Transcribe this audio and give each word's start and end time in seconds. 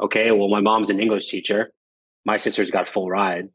Okay, 0.00 0.30
well, 0.30 0.48
my 0.48 0.60
mom's 0.60 0.90
an 0.90 1.00
English 1.00 1.28
teacher. 1.28 1.72
My 2.24 2.36
sister's 2.36 2.70
got 2.70 2.88
full 2.88 3.08
ride. 3.08 3.48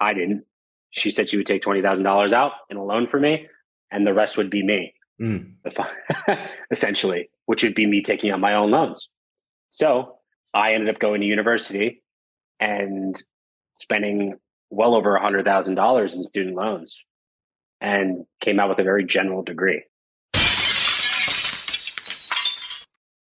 I 0.00 0.14
didn't. 0.14 0.44
She 0.90 1.10
said 1.10 1.28
she 1.28 1.36
would 1.36 1.46
take 1.46 1.62
$20,000 1.62 2.32
out 2.32 2.52
in 2.70 2.76
a 2.76 2.84
loan 2.84 3.06
for 3.06 3.18
me, 3.20 3.46
and 3.90 4.06
the 4.06 4.14
rest 4.14 4.36
would 4.36 4.50
be 4.50 4.62
me, 4.62 4.94
mm. 5.20 5.52
essentially, 6.70 7.30
which 7.46 7.62
would 7.62 7.74
be 7.74 7.86
me 7.86 8.02
taking 8.02 8.30
out 8.30 8.40
my 8.40 8.54
own 8.54 8.70
loans. 8.70 9.08
So 9.70 10.16
I 10.54 10.72
ended 10.72 10.94
up 10.94 11.00
going 11.00 11.20
to 11.20 11.26
university 11.26 12.02
and 12.60 13.20
spending 13.78 14.34
well 14.70 14.94
over 14.94 15.18
$100,000 15.18 16.14
in 16.16 16.26
student 16.26 16.56
loans 16.56 16.98
and 17.80 18.24
came 18.40 18.58
out 18.58 18.68
with 18.68 18.78
a 18.78 18.84
very 18.84 19.04
general 19.04 19.42
degree. 19.42 19.84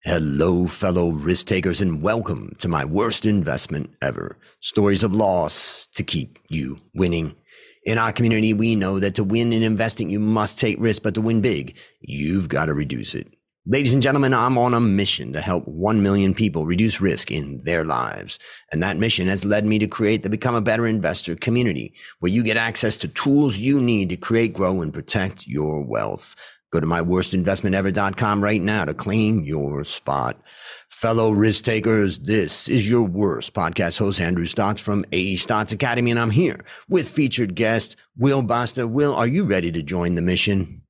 Hello, 0.04 0.66
fellow 0.66 1.10
risk 1.10 1.46
takers, 1.46 1.82
and 1.82 2.00
welcome 2.00 2.52
to 2.56 2.68
my 2.68 2.86
worst 2.86 3.26
investment 3.26 3.92
ever. 4.00 4.38
Stories 4.60 5.02
of 5.02 5.12
loss 5.12 5.86
to 5.88 6.02
keep 6.02 6.38
you 6.48 6.78
winning. 6.94 7.36
In 7.84 7.98
our 7.98 8.10
community, 8.10 8.54
we 8.54 8.74
know 8.74 8.98
that 8.98 9.14
to 9.16 9.24
win 9.24 9.52
in 9.52 9.62
investing, 9.62 10.08
you 10.08 10.18
must 10.18 10.58
take 10.58 10.80
risk, 10.80 11.02
but 11.02 11.12
to 11.16 11.20
win 11.20 11.42
big, 11.42 11.76
you've 12.00 12.48
got 12.48 12.66
to 12.66 12.72
reduce 12.72 13.14
it. 13.14 13.30
Ladies 13.66 13.92
and 13.92 14.02
gentlemen, 14.02 14.32
I'm 14.32 14.56
on 14.56 14.72
a 14.72 14.80
mission 14.80 15.34
to 15.34 15.42
help 15.42 15.68
1 15.68 16.02
million 16.02 16.32
people 16.32 16.64
reduce 16.64 17.02
risk 17.02 17.30
in 17.30 17.62
their 17.64 17.84
lives. 17.84 18.38
And 18.72 18.82
that 18.82 18.96
mission 18.96 19.26
has 19.26 19.44
led 19.44 19.66
me 19.66 19.78
to 19.80 19.86
create 19.86 20.22
the 20.22 20.30
Become 20.30 20.54
a 20.54 20.62
Better 20.62 20.86
Investor 20.86 21.36
community 21.36 21.92
where 22.20 22.32
you 22.32 22.42
get 22.42 22.56
access 22.56 22.96
to 22.96 23.08
tools 23.08 23.58
you 23.58 23.78
need 23.82 24.08
to 24.08 24.16
create, 24.16 24.54
grow, 24.54 24.80
and 24.80 24.94
protect 24.94 25.46
your 25.46 25.82
wealth. 25.82 26.34
Go 26.70 26.78
to 26.78 26.86
myworstinvestmentever.com 26.86 28.42
right 28.42 28.60
now 28.60 28.84
to 28.84 28.94
claim 28.94 29.40
your 29.40 29.82
spot. 29.84 30.40
Fellow 30.88 31.32
risk 31.32 31.64
takers, 31.64 32.18
this 32.20 32.68
is 32.68 32.88
your 32.88 33.02
worst 33.02 33.54
podcast 33.54 33.98
host, 33.98 34.20
Andrew 34.20 34.44
Stotz 34.44 34.80
from 34.80 35.04
AE 35.10 35.34
Stotz 35.34 35.72
Academy, 35.72 36.12
and 36.12 36.20
I'm 36.20 36.30
here 36.30 36.60
with 36.88 37.08
featured 37.08 37.56
guest 37.56 37.96
Will 38.16 38.42
Basta. 38.42 38.86
Will, 38.86 39.14
are 39.14 39.26
you 39.26 39.44
ready 39.44 39.72
to 39.72 39.82
join 39.82 40.14
the 40.14 40.22
mission? 40.22 40.82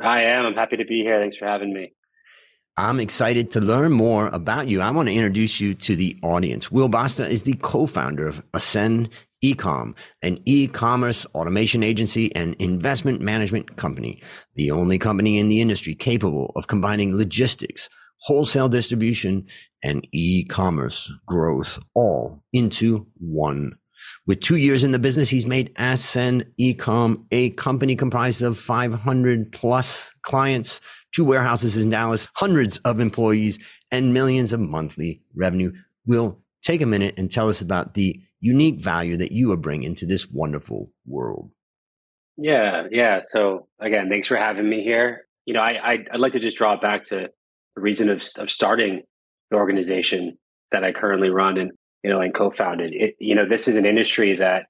I 0.00 0.22
am. 0.22 0.46
I'm 0.46 0.54
happy 0.54 0.76
to 0.76 0.84
be 0.84 1.02
here. 1.02 1.20
Thanks 1.20 1.36
for 1.36 1.46
having 1.46 1.74
me. 1.74 1.92
I'm 2.76 3.00
excited 3.00 3.50
to 3.52 3.60
learn 3.60 3.92
more 3.92 4.28
about 4.28 4.68
you. 4.68 4.80
I 4.80 4.90
want 4.90 5.08
to 5.08 5.14
introduce 5.14 5.60
you 5.60 5.74
to 5.74 5.96
the 5.96 6.16
audience. 6.22 6.70
Will 6.70 6.88
Basta 6.88 7.26
is 7.26 7.42
the 7.42 7.54
co-founder 7.54 8.26
of 8.26 8.42
Ascend 8.54 9.10
Ecom, 9.42 9.96
an 10.22 10.38
e-commerce 10.44 11.26
automation 11.34 11.82
agency 11.82 12.34
and 12.34 12.54
investment 12.56 13.20
management 13.20 13.76
company, 13.76 14.22
the 14.54 14.70
only 14.70 14.98
company 14.98 15.38
in 15.38 15.48
the 15.48 15.60
industry 15.60 15.94
capable 15.94 16.52
of 16.56 16.66
combining 16.66 17.16
logistics, 17.16 17.88
wholesale 18.18 18.68
distribution, 18.68 19.46
and 19.82 20.06
e-commerce 20.12 21.10
growth 21.26 21.78
all 21.94 22.42
into 22.52 23.06
one. 23.18 23.76
With 24.26 24.40
two 24.40 24.56
years 24.56 24.84
in 24.84 24.92
the 24.92 24.98
business, 24.98 25.28
he's 25.28 25.46
made 25.46 25.72
Ascend 25.76 26.46
Ecom 26.60 27.24
a 27.30 27.50
company 27.50 27.96
comprised 27.96 28.42
of 28.42 28.56
500 28.58 29.52
plus 29.52 30.12
clients, 30.22 30.80
two 31.12 31.24
warehouses 31.24 31.76
in 31.76 31.90
Dallas, 31.90 32.28
hundreds 32.34 32.78
of 32.78 33.00
employees, 33.00 33.58
and 33.90 34.14
millions 34.14 34.52
of 34.52 34.60
monthly 34.60 35.22
revenue. 35.34 35.72
We'll 36.06 36.40
take 36.62 36.80
a 36.80 36.86
minute 36.86 37.18
and 37.18 37.30
tell 37.30 37.48
us 37.48 37.60
about 37.60 37.94
the 37.94 38.22
unique 38.40 38.80
value 38.80 39.16
that 39.18 39.32
you 39.32 39.52
are 39.52 39.56
bringing 39.56 39.94
to 39.96 40.06
this 40.06 40.28
wonderful 40.30 40.90
world. 41.06 41.50
Yeah, 42.36 42.84
yeah. 42.90 43.20
So 43.22 43.68
again, 43.80 44.08
thanks 44.08 44.26
for 44.26 44.36
having 44.36 44.68
me 44.68 44.82
here. 44.82 45.26
You 45.44 45.54
know, 45.54 45.60
I, 45.60 45.72
I 45.94 45.96
would 46.12 46.20
like 46.20 46.32
to 46.32 46.40
just 46.40 46.56
draw 46.56 46.74
it 46.74 46.80
back 46.80 47.04
to 47.04 47.28
the 47.74 47.80
reason 47.80 48.08
of 48.08 48.22
of 48.38 48.50
starting 48.50 49.02
the 49.50 49.56
organization 49.56 50.38
that 50.72 50.84
I 50.84 50.92
currently 50.92 51.28
run 51.28 51.58
and 51.58 51.72
you 52.02 52.10
know 52.10 52.20
and 52.20 52.34
co-founded. 52.34 52.94
It 52.94 53.16
you 53.18 53.34
know 53.34 53.48
this 53.48 53.68
is 53.68 53.76
an 53.76 53.84
industry 53.84 54.36
that 54.36 54.66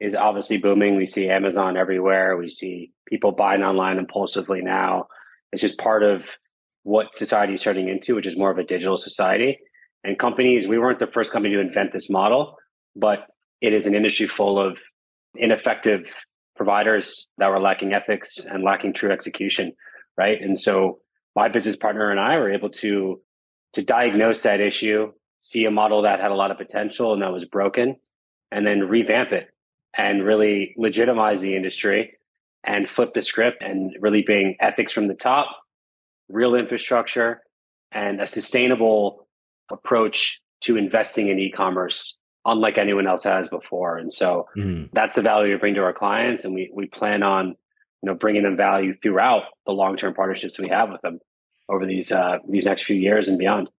is 0.00 0.14
obviously 0.16 0.58
booming. 0.58 0.96
We 0.96 1.06
see 1.06 1.28
Amazon 1.28 1.76
everywhere. 1.76 2.36
We 2.36 2.48
see 2.48 2.92
people 3.08 3.32
buying 3.32 3.62
online 3.62 3.98
impulsively 3.98 4.60
now. 4.60 5.06
It's 5.52 5.62
just 5.62 5.78
part 5.78 6.02
of 6.02 6.24
what 6.82 7.14
society 7.14 7.54
is 7.54 7.62
turning 7.62 7.88
into, 7.88 8.14
which 8.14 8.26
is 8.26 8.36
more 8.36 8.50
of 8.50 8.58
a 8.58 8.64
digital 8.64 8.98
society. 8.98 9.58
And 10.02 10.18
companies, 10.18 10.66
we 10.68 10.78
weren't 10.78 10.98
the 10.98 11.06
first 11.06 11.32
company 11.32 11.54
to 11.54 11.60
invent 11.60 11.92
this 11.92 12.10
model, 12.10 12.56
but 12.96 13.26
it 13.60 13.72
is 13.72 13.86
an 13.86 13.94
industry 13.94 14.26
full 14.26 14.58
of 14.58 14.78
ineffective 15.34 16.14
providers 16.56 17.26
that 17.38 17.48
were 17.48 17.60
lacking 17.60 17.92
ethics 17.92 18.38
and 18.38 18.62
lacking 18.62 18.92
true 18.92 19.10
execution 19.10 19.72
right? 20.16 20.40
And 20.40 20.58
so 20.58 21.00
my 21.36 21.48
business 21.48 21.76
partner 21.76 22.10
and 22.10 22.20
i 22.20 22.36
were 22.36 22.50
able 22.50 22.70
to 22.70 23.20
to 23.72 23.82
diagnose 23.82 24.42
that 24.42 24.60
issue 24.60 25.12
see 25.42 25.64
a 25.64 25.70
model 25.70 26.02
that 26.02 26.20
had 26.20 26.30
a 26.30 26.34
lot 26.34 26.50
of 26.50 26.58
potential 26.58 27.12
and 27.12 27.22
that 27.22 27.32
was 27.32 27.44
broken 27.44 27.96
and 28.50 28.66
then 28.66 28.88
revamp 28.88 29.32
it 29.32 29.48
and 29.96 30.24
really 30.24 30.74
legitimize 30.76 31.40
the 31.40 31.56
industry 31.56 32.12
and 32.62 32.88
flip 32.88 33.12
the 33.14 33.22
script 33.22 33.62
and 33.62 33.94
really 34.00 34.22
being 34.22 34.56
ethics 34.60 34.92
from 34.92 35.08
the 35.08 35.14
top 35.14 35.48
real 36.28 36.54
infrastructure 36.54 37.42
and 37.92 38.20
a 38.20 38.26
sustainable 38.26 39.26
approach 39.70 40.40
to 40.60 40.76
investing 40.76 41.28
in 41.28 41.38
e-commerce 41.38 42.16
unlike 42.46 42.78
anyone 42.78 43.06
else 43.06 43.24
has 43.24 43.48
before. 43.48 43.96
And 43.96 44.12
so 44.12 44.46
mm. 44.56 44.88
that's 44.92 45.16
the 45.16 45.22
value 45.22 45.52
we 45.52 45.58
bring 45.58 45.74
to 45.74 45.82
our 45.82 45.92
clients. 45.92 46.44
And 46.44 46.54
we, 46.54 46.70
we 46.74 46.86
plan 46.86 47.22
on, 47.22 47.48
you 47.48 47.56
know, 48.02 48.14
bringing 48.14 48.42
them 48.42 48.56
value 48.56 48.94
throughout 49.02 49.44
the 49.66 49.72
long-term 49.72 50.14
partnerships 50.14 50.58
we 50.58 50.68
have 50.68 50.90
with 50.90 51.00
them 51.00 51.20
over 51.68 51.86
these, 51.86 52.12
uh, 52.12 52.38
these 52.48 52.66
next 52.66 52.84
few 52.84 52.96
years 52.96 53.28
and 53.28 53.38
beyond. 53.38 53.70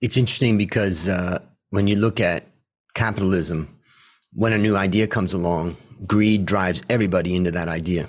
It's 0.00 0.16
interesting 0.16 0.58
because, 0.58 1.08
uh, 1.08 1.38
when 1.70 1.86
you 1.86 1.96
look 1.96 2.20
at 2.20 2.44
capitalism, 2.94 3.68
when 4.32 4.52
a 4.52 4.58
new 4.58 4.76
idea 4.76 5.06
comes 5.06 5.32
along, 5.32 5.76
greed 6.08 6.46
drives 6.46 6.82
everybody 6.90 7.36
into 7.36 7.52
that 7.52 7.68
idea 7.68 8.08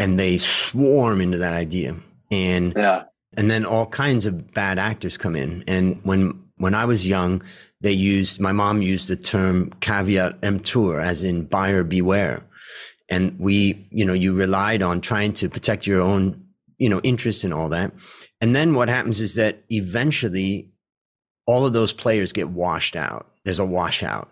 and 0.00 0.18
they 0.18 0.36
swarm 0.38 1.20
into 1.20 1.38
that 1.38 1.54
idea. 1.54 1.94
And, 2.32 2.72
yeah. 2.76 3.04
and 3.36 3.48
then 3.48 3.64
all 3.64 3.86
kinds 3.86 4.26
of 4.26 4.52
bad 4.52 4.78
actors 4.78 5.16
come 5.16 5.36
in. 5.36 5.62
And 5.68 6.00
when, 6.02 6.41
when 6.62 6.74
I 6.74 6.84
was 6.84 7.08
young, 7.08 7.42
they 7.80 7.90
used, 7.90 8.40
my 8.40 8.52
mom 8.52 8.82
used 8.82 9.08
the 9.08 9.16
term 9.16 9.72
caveat 9.80 10.38
emptor, 10.44 11.00
as 11.00 11.24
in 11.24 11.44
buyer 11.46 11.82
beware. 11.82 12.44
And 13.08 13.36
we, 13.40 13.88
you 13.90 14.04
know, 14.04 14.12
you 14.12 14.32
relied 14.32 14.80
on 14.80 15.00
trying 15.00 15.32
to 15.34 15.48
protect 15.48 15.88
your 15.88 16.00
own, 16.00 16.40
you 16.78 16.88
know, 16.88 17.00
interests 17.02 17.42
and 17.42 17.52
all 17.52 17.68
that. 17.70 17.92
And 18.40 18.54
then 18.54 18.74
what 18.74 18.88
happens 18.88 19.20
is 19.20 19.34
that 19.34 19.64
eventually 19.70 20.70
all 21.48 21.66
of 21.66 21.72
those 21.72 21.92
players 21.92 22.32
get 22.32 22.50
washed 22.50 22.94
out. 22.94 23.26
There's 23.44 23.58
a 23.58 23.66
washout. 23.66 24.30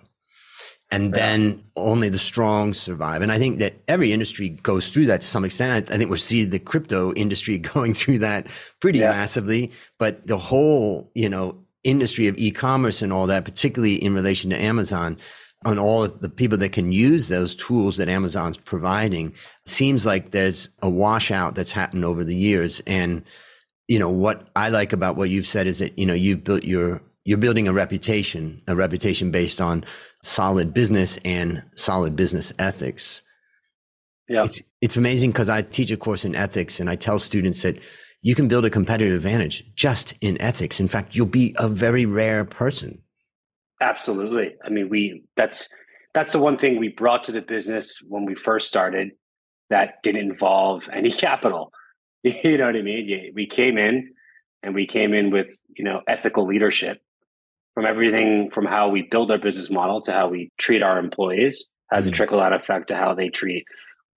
And 0.93 1.13
then 1.13 1.65
only 1.77 2.09
the 2.09 2.19
strong 2.19 2.75
survive. 2.75 3.23
And 3.23 3.31
I 3.31 3.39
think 3.39 3.59
that 3.59 3.75
every 3.87 4.13
industry 4.13 4.51
goes 4.51 4.89
through 4.89 5.07
that 5.07 5.21
to 5.21 5.27
some 5.27 5.45
extent. 5.45 5.91
I, 5.91 5.95
I 5.95 5.99
think 5.99 6.11
we're 6.11 6.17
seeing 6.17 6.51
the 6.51 6.59
crypto 6.61 7.13
industry 7.15 7.59
going 7.75 7.95
through 7.95 8.19
that 8.19 8.47
pretty 8.81 9.01
yeah. 9.01 9.11
massively. 9.11 9.73
But 9.99 10.29
the 10.29 10.39
whole, 10.39 11.11
you 11.15 11.29
know, 11.29 11.60
industry 11.85 12.27
of 12.27 12.37
e-commerce 12.39 13.03
and 13.03 13.13
all 13.13 13.27
that, 13.27 13.45
particularly 13.45 13.95
in 13.97 14.15
relation 14.15 14.51
to 14.51 14.61
Amazon, 14.61 15.17
on 15.65 15.79
all 15.79 16.05
of 16.05 16.21
the 16.21 16.29
people 16.29 16.57
that 16.59 16.73
can 16.73 16.91
use 16.91 17.29
those 17.29 17.55
tools 17.55 17.99
that 17.99 18.09
Amazon's 18.09 18.57
providing, 18.57 19.35
seems 19.67 20.07
like 20.07 20.31
there's 20.31 20.71
a 20.83 20.89
washout 20.89 21.55
that's 21.55 21.73
happened 21.73 22.05
over 22.05 22.25
the 22.25 22.35
years. 22.35 22.81
And, 22.87 23.23
you 23.87 23.99
know, 23.99 24.09
what 24.09 24.49
I 24.57 24.71
like 24.71 24.93
about 24.93 25.17
what 25.17 25.29
you've 25.29 25.47
said 25.47 25.67
is 25.67 25.81
that, 25.81 25.99
you 25.99 26.07
know, 26.07 26.15
you've 26.15 26.45
built 26.45 26.65
your, 26.65 27.03
you're 27.25 27.39
building 27.39 27.69
a 27.69 27.73
reputation, 27.73 28.63
a 28.69 28.75
reputation 28.75 29.31
based 29.31 29.61
on 29.61 29.85
solid 30.23 30.73
business 30.73 31.19
and 31.25 31.63
solid 31.75 32.17
business 32.17 32.55
ethics. 32.59 33.21
Yeah. 34.29 34.45
It's, 34.45 34.63
it's 34.81 34.97
amazing 34.97 35.31
because 35.33 35.51
I 35.51 35.61
teach 35.61 35.91
a 35.91 35.97
course 35.97 36.25
in 36.25 36.35
ethics 36.35 36.81
and 36.81 36.89
I 36.89 36.97
tell 36.97 37.19
students 37.19 37.63
that 37.63 37.83
you 38.23 38.35
can 38.35 38.49
build 38.49 38.65
a 38.65 38.71
competitive 38.71 39.17
advantage 39.17 39.65
just 39.75 40.15
in 40.21 40.41
ethics. 40.41 40.81
In 40.81 40.89
fact, 40.89 41.15
you'll 41.15 41.27
be 41.27 41.55
a 41.59 41.69
very 41.69 42.07
rare 42.07 42.45
person. 42.45 43.01
Absolutely. 43.81 44.55
I 44.65 44.69
mean, 44.69 44.89
we 44.89 45.25
that's 45.37 45.69
that's 46.13 46.33
the 46.33 46.39
one 46.39 46.59
thing 46.59 46.79
we 46.79 46.89
brought 46.89 47.25
to 47.25 47.33
the 47.33 47.41
business 47.41 47.99
when 48.09 48.25
we 48.25 48.35
first 48.35 48.69
started 48.69 49.11
that 49.71 50.03
didn't 50.03 50.23
involve 50.23 50.89
any 50.93 51.11
capital. 51.11 51.73
You 52.23 52.59
know 52.59 52.67
what 52.67 52.77
I 52.77 52.83
mean? 52.83 53.33
We 53.35 53.47
came 53.47 53.79
in 53.79 54.13
and 54.63 54.75
we 54.75 54.87
came 54.87 55.15
in 55.15 55.31
with, 55.31 55.49
you 55.75 55.85
know, 55.85 56.03
ethical 56.07 56.47
leadership 56.47 57.01
from 57.73 57.87
everything 57.87 58.51
from 58.51 58.67
how 58.67 58.91
we 58.91 59.03
build 59.03 59.31
our 59.31 59.39
business 59.39 59.71
model 59.71 60.03
to 60.03 60.13
how 60.13 60.29
we 60.29 60.51
treat 60.59 60.83
our 60.83 60.99
employees 60.99 61.67
has 61.91 62.05
mm-hmm. 62.05 62.13
a 62.13 62.15
trickle 62.15 62.41
out 62.41 62.53
effect 62.53 62.89
to 62.89 62.97
how 62.97 63.15
they 63.15 63.31
treat 63.31 63.65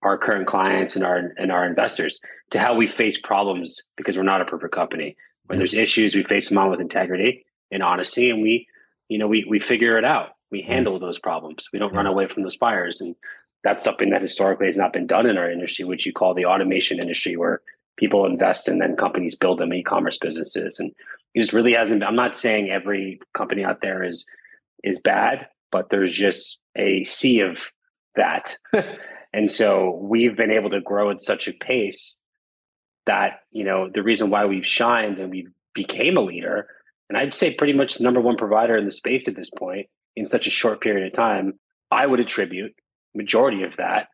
our 0.04 0.18
current 0.18 0.46
clients 0.46 0.94
and 0.94 1.04
our 1.04 1.32
and 1.36 1.50
our 1.50 1.66
investors 1.66 2.20
to 2.50 2.58
how 2.58 2.74
we 2.74 2.86
face 2.86 3.18
problems 3.18 3.82
because 3.96 4.16
we're 4.16 4.22
not 4.22 4.40
a 4.40 4.44
perfect 4.44 4.74
company. 4.74 5.16
When 5.46 5.58
there's 5.58 5.74
issues, 5.74 6.14
we 6.14 6.22
face 6.22 6.48
them 6.48 6.58
on 6.58 6.70
with 6.70 6.80
integrity 6.80 7.44
and 7.70 7.82
honesty, 7.82 8.30
and 8.30 8.42
we, 8.42 8.68
you 9.08 9.18
know, 9.18 9.26
we 9.26 9.44
we 9.48 9.58
figure 9.58 9.98
it 9.98 10.04
out. 10.04 10.30
We 10.50 10.62
handle 10.62 10.98
those 10.98 11.18
problems. 11.18 11.68
We 11.72 11.78
don't 11.78 11.94
run 11.94 12.06
away 12.06 12.28
from 12.28 12.42
those 12.42 12.54
fires, 12.54 13.00
and 13.00 13.16
that's 13.64 13.82
something 13.82 14.10
that 14.10 14.20
historically 14.20 14.66
has 14.66 14.76
not 14.76 14.92
been 14.92 15.06
done 15.06 15.26
in 15.26 15.38
our 15.38 15.50
industry, 15.50 15.84
which 15.84 16.06
you 16.06 16.12
call 16.12 16.34
the 16.34 16.46
automation 16.46 17.00
industry, 17.00 17.36
where 17.36 17.60
people 17.96 18.26
invest 18.26 18.68
and 18.68 18.80
then 18.80 18.96
companies 18.96 19.36
build 19.36 19.58
them 19.58 19.72
e-commerce 19.72 20.18
businesses. 20.18 20.78
And 20.78 20.92
it 21.34 21.40
just 21.40 21.52
really 21.52 21.72
hasn't. 21.72 22.04
I'm 22.04 22.16
not 22.16 22.36
saying 22.36 22.70
every 22.70 23.20
company 23.32 23.64
out 23.64 23.80
there 23.80 24.02
is 24.02 24.24
is 24.82 25.00
bad, 25.00 25.48
but 25.72 25.88
there's 25.90 26.12
just 26.12 26.60
a 26.76 27.04
sea 27.04 27.40
of 27.40 27.62
that. 28.16 28.56
and 29.34 29.50
so 29.50 29.98
we've 30.00 30.36
been 30.36 30.52
able 30.52 30.70
to 30.70 30.80
grow 30.80 31.10
at 31.10 31.20
such 31.20 31.48
a 31.48 31.52
pace 31.52 32.16
that 33.06 33.40
you 33.50 33.64
know 33.64 33.90
the 33.92 34.02
reason 34.02 34.30
why 34.30 34.46
we've 34.46 34.66
shined 34.66 35.18
and 35.18 35.30
we 35.30 35.48
became 35.74 36.16
a 36.16 36.22
leader 36.22 36.68
and 37.08 37.18
i'd 37.18 37.34
say 37.34 37.52
pretty 37.52 37.72
much 37.72 37.96
the 37.96 38.04
number 38.04 38.20
one 38.20 38.36
provider 38.36 38.76
in 38.76 38.84
the 38.84 38.90
space 38.90 39.28
at 39.28 39.36
this 39.36 39.50
point 39.58 39.86
in 40.16 40.26
such 40.26 40.46
a 40.46 40.50
short 40.50 40.80
period 40.80 41.06
of 41.06 41.12
time 41.12 41.52
i 41.90 42.06
would 42.06 42.20
attribute 42.20 42.72
majority 43.14 43.62
of 43.62 43.76
that 43.76 44.06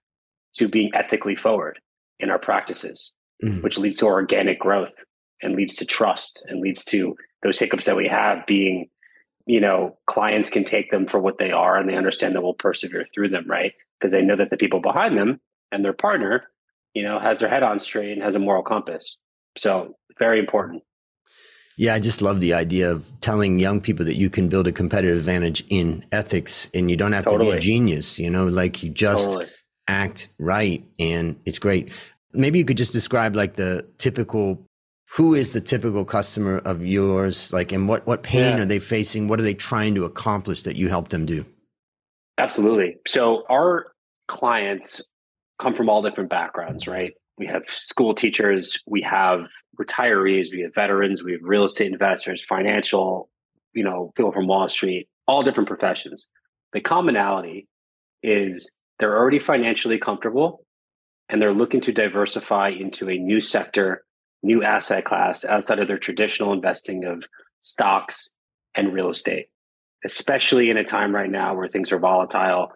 to 0.55 0.67
being 0.67 0.90
ethically 0.94 1.37
forward 1.37 1.78
in 2.19 2.31
our 2.31 2.38
practices 2.38 3.12
mm. 3.44 3.62
which 3.62 3.78
leads 3.78 3.99
to 3.99 4.06
organic 4.06 4.58
growth 4.58 4.93
and 5.43 5.55
leads 5.55 5.75
to 5.75 5.84
trust 5.84 6.44
and 6.49 6.61
leads 6.61 6.84
to 6.84 7.14
those 7.43 7.58
hiccups 7.58 7.84
that 7.84 7.96
we 7.96 8.08
have 8.08 8.44
being 8.46 8.88
you 9.46 9.61
know 9.61 9.96
clients 10.06 10.50
can 10.50 10.64
take 10.64 10.90
them 10.90 11.06
for 11.06 11.20
what 11.20 11.38
they 11.38 11.52
are 11.52 11.76
and 11.76 11.88
they 11.88 11.96
understand 11.96 12.34
that 12.34 12.43
we'll 12.43 12.55
persevere 12.55 13.06
through 13.14 13.28
them 13.28 13.44
right 13.46 13.75
because 14.00 14.12
they 14.12 14.23
know 14.23 14.37
that 14.37 14.50
the 14.50 14.56
people 14.56 14.81
behind 14.81 15.19
them 15.19 15.41
and 15.70 15.85
their 15.85 15.93
partner 15.93 16.49
you 16.94 17.02
know, 17.02 17.19
has 17.19 17.38
their 17.38 17.49
head 17.49 17.62
on 17.62 17.79
straight 17.79 18.12
and 18.12 18.23
has 18.23 18.35
a 18.35 18.38
moral 18.38 18.62
compass. 18.62 19.17
So 19.56 19.94
very 20.19 20.38
important. 20.38 20.82
Yeah, 21.76 21.94
I 21.94 22.00
just 22.00 22.20
love 22.20 22.41
the 22.41 22.52
idea 22.52 22.91
of 22.91 23.11
telling 23.20 23.58
young 23.58 23.81
people 23.81 24.05
that 24.05 24.17
you 24.17 24.29
can 24.29 24.49
build 24.49 24.67
a 24.67 24.73
competitive 24.73 25.17
advantage 25.17 25.64
in 25.70 26.05
ethics 26.12 26.69
and 26.75 26.91
you 26.91 26.97
don't 26.97 27.12
have 27.12 27.25
totally. 27.25 27.47
to 27.47 27.52
be 27.52 27.56
a 27.56 27.61
genius, 27.61 28.19
you 28.19 28.29
know, 28.29 28.47
like 28.47 28.82
you 28.82 28.91
just 28.91 29.31
totally. 29.31 29.47
act 29.88 30.29
right 30.38 30.85
and 30.99 31.41
it's 31.47 31.58
great. 31.58 31.91
Maybe 32.32 32.58
you 32.58 32.64
could 32.64 32.76
just 32.76 32.93
describe 32.93 33.35
like 33.35 33.56
the 33.56 33.87
typical 33.99 34.62
who 35.12 35.35
is 35.35 35.52
the 35.52 35.61
typical 35.61 36.05
customer 36.05 36.58
of 36.58 36.85
yours 36.85 37.52
like 37.52 37.73
and 37.73 37.88
what 37.88 38.06
what 38.06 38.23
pain 38.23 38.56
yeah. 38.56 38.62
are 38.62 38.67
they 38.67 38.79
facing? 38.79 39.26
What 39.26 39.41
are 39.41 39.43
they 39.43 39.55
trying 39.55 39.94
to 39.94 40.05
accomplish 40.05 40.64
that 40.64 40.76
you 40.76 40.88
help 40.88 41.08
them 41.08 41.25
do? 41.25 41.47
Absolutely. 42.37 42.97
So 43.06 43.44
our 43.49 43.89
clients 44.31 45.03
come 45.61 45.75
from 45.75 45.91
all 45.91 46.03
different 46.03 46.31
backgrounds, 46.31 46.87
right? 46.87 47.12
We 47.37 47.47
have 47.47 47.65
school 47.67 48.15
teachers, 48.15 48.79
we 48.87 49.03
have 49.03 49.49
retirees, 49.79 50.53
we 50.53 50.61
have 50.61 50.73
veterans, 50.73 51.25
we 51.25 51.32
have 51.32 51.41
real 51.43 51.65
estate 51.65 51.93
investors, 51.93 52.44
financial, 52.49 53.29
you 53.73 53.82
know, 53.82 54.12
people 54.15 54.31
from 54.31 54.47
Wall 54.47 54.69
Street, 54.69 55.09
all 55.27 55.43
different 55.43 55.69
professions. 55.69 56.29
The 56.73 56.81
commonality 56.81 57.67
is 58.23 58.79
they're 59.00 59.19
already 59.19 59.41
financially 59.41 59.99
comfortable 59.99 60.65
and 61.29 61.43
they're 61.43 61.53
looking 61.53 61.81
to 61.81 61.93
diversify 61.93 62.69
into 62.69 63.11
a 63.11 63.19
new 63.19 63.41
sector, 63.41 64.05
new 64.44 64.62
asset 64.62 65.05
class 65.05 65.44
outside 65.44 65.81
of 65.81 65.88
their 65.88 65.99
traditional 65.99 66.53
investing 66.53 67.05
of 67.05 67.25
stocks 67.62 68.33
and 68.76 68.93
real 68.93 69.11
estate, 69.11 69.47
especially 70.05 70.71
in 70.71 70.76
a 70.76 70.85
time 70.85 71.12
right 71.12 71.31
now 71.31 71.55
where 71.55 71.69
things 71.69 71.91
are 71.91 71.99
volatile 71.99 72.71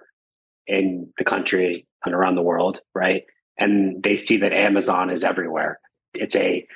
in 0.66 1.12
the 1.18 1.24
country 1.24 1.86
and 2.04 2.14
around 2.14 2.34
the 2.34 2.42
world, 2.42 2.80
right? 2.94 3.24
And 3.58 4.02
they 4.02 4.16
see 4.16 4.38
that 4.38 4.52
Amazon 4.52 5.10
is 5.10 5.24
everywhere. 5.24 5.78
It's 6.12 6.36
a, 6.36 6.66